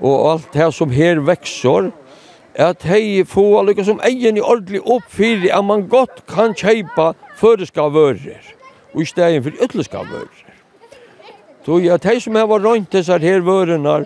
[0.00, 1.90] og alt det som her vekser,
[2.54, 7.82] at hei få lukka som egen i ordentlig oppfyrir at man godt kan kjeipa føreska
[7.82, 8.42] vører,
[8.94, 10.44] og i stegen for ytleska vører.
[11.66, 14.04] Så ja, hei som har rønt disse her vørene,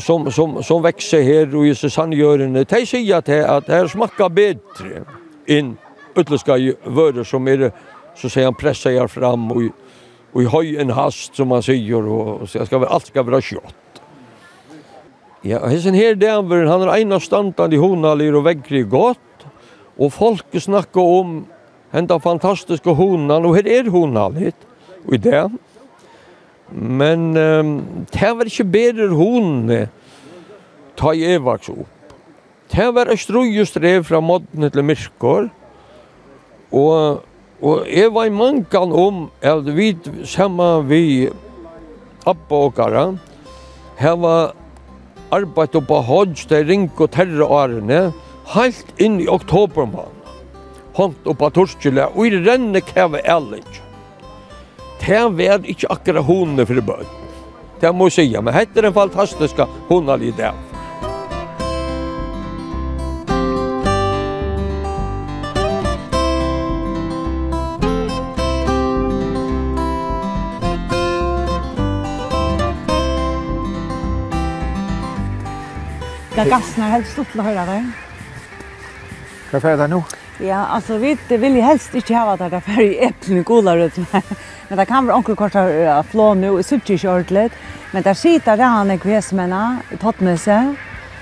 [0.00, 4.28] som, som, som vekser her og i sanngjørende, de sier at det, at det smakker
[4.28, 5.04] bedre
[5.46, 5.76] inn
[6.16, 7.72] ytterligare vörder som är
[8.14, 9.62] så säger han pressar jag fram och,
[10.32, 13.40] och i höj en hast som man säger och, så jag ska, allt ska vara
[13.40, 14.02] kött.
[15.42, 19.18] Ja, hessen her Danvern, han er en av standene i honalir og vekkri gott
[19.98, 21.32] og folk snackar om
[21.92, 24.56] henda fantastiske honan, og her er honalit,
[25.04, 25.42] og i det.
[26.72, 27.72] Men um,
[28.12, 29.80] det var inte bedre honene,
[30.96, 32.14] ta i evaks opp.
[32.72, 35.50] Det var et strøy og strev fra modden til myrkår,
[36.72, 37.22] Og,
[37.62, 39.92] og jeg var i mangan om at vi
[40.24, 41.28] sammen vi
[42.26, 43.06] Abba og Gara
[43.98, 44.52] hava
[45.32, 48.00] arbeidt oppa hodj til ring og terre årene
[48.52, 50.18] helt inn i oktober mann.
[50.96, 53.62] Hånd oppa torskjela og i renne kjave ærlig
[55.02, 57.18] Det var ikke akkurat hundene for bøtt.
[57.80, 59.58] Det må jeg si, men dette er en fantastisk
[59.88, 60.71] hundalig dag.
[76.34, 77.92] Det gassnar helt stort att höra där.
[79.52, 79.98] Hva er det nå?
[80.40, 83.98] Ja, altså, vi vil helst ikke ha det der fer i etten i gularut,
[84.68, 87.50] men det kan være onkel kort av flå nå, i suttje ikke ordentlig,
[87.92, 90.56] men der sitter det han i kvesmennene, i pottmøse.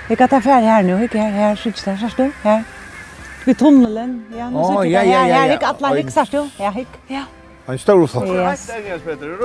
[0.09, 2.63] Vi kan ta fer her nå, ikke her, her, suttje der, sørst du, her.
[3.49, 7.03] Vi tunnelen, ja, nå suttje ja, her, ja, ikke atlan, ikke sørst du, ja, ikke,
[7.11, 7.27] ja.
[7.67, 8.31] En stor flott.
[8.31, 8.71] Yes.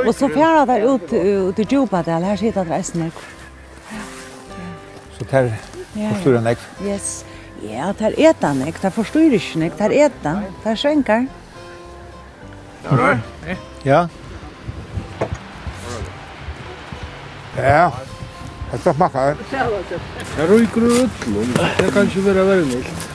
[0.06, 1.10] Og så fjerde der ut,
[1.50, 3.26] ut i Djupadel, her sitter det eisnek.
[5.18, 5.50] Så det er
[6.14, 6.62] forstår han ikke.
[6.84, 7.26] Yes.
[7.64, 8.80] Ja, det er et han ikke.
[8.82, 9.78] Det forstår ikke han ikke.
[9.78, 10.44] Det er et han.
[10.64, 11.28] Det er svenker.
[12.84, 13.10] Ja, det
[13.48, 13.64] er.
[13.86, 14.08] Ja.
[17.58, 17.90] Ja.
[18.72, 19.36] Det skal smaka her.
[20.38, 21.54] Det ryker ut, utlån.
[21.80, 23.10] Det kan ikke være veldig mykt.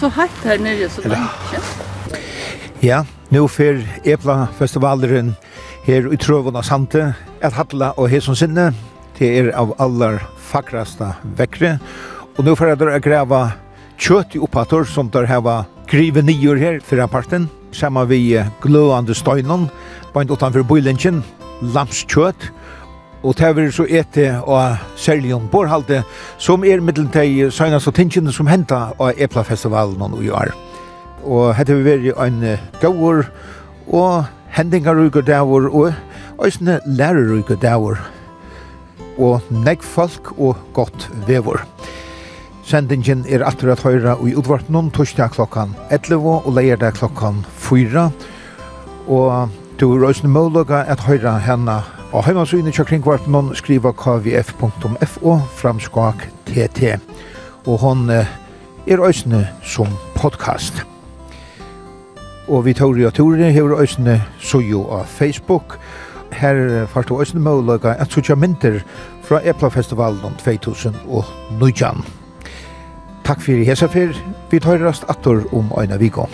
[0.00, 1.28] Så hatt her nere så lenge.
[2.82, 5.36] Ja, nå fer Epla-festivaleren
[5.86, 7.12] her i Trøvån og Sante,
[7.42, 8.72] et hattla og hesson sinne,
[9.18, 11.76] Det er av allar fakrasta vekkre.
[12.38, 13.42] Og nå får jeg dere grava
[14.00, 17.48] kjøtt i oppator som der heva grive nyer her fyrir parten.
[17.72, 19.68] Sammen vi gløande støynon,
[20.12, 21.22] bant utanfor bøylinjen,
[21.74, 22.48] lamskjøtt.
[23.22, 26.00] Og det er så ete og særligjon borhalte
[26.42, 30.50] som er middeltei søgnast og tingene som henta av Eplafestivalen og i år.
[31.22, 32.42] Og hette vi veri en
[32.82, 33.22] gaur
[33.86, 34.24] og
[34.56, 35.92] hendingar og gaur og
[36.42, 38.00] eisne lærer og gaur
[39.18, 41.64] og negg folk og godt vevor.
[42.62, 48.10] Sendingen er atter at høyra i utvartnum torsdag klokkan 11 og leierdag klokkan 4.
[49.10, 49.48] Og
[49.80, 51.80] du er også målaga at høyra henne
[52.12, 56.94] og heimasynet til kringvartnum skriva kvf.fo framskak tt.
[57.66, 60.84] Og hon er også som podcast.
[62.48, 67.40] Og vi tåri og tåri hever også sojo av Facebook og her fyrst og æsne
[67.40, 68.80] møløyga at sutja mynter
[69.22, 72.04] fra Eplafestivalen om 2019.
[73.24, 74.18] Takk fyrir hesa fyrir,
[74.50, 76.30] vi tøyrast attor om øyna vikon.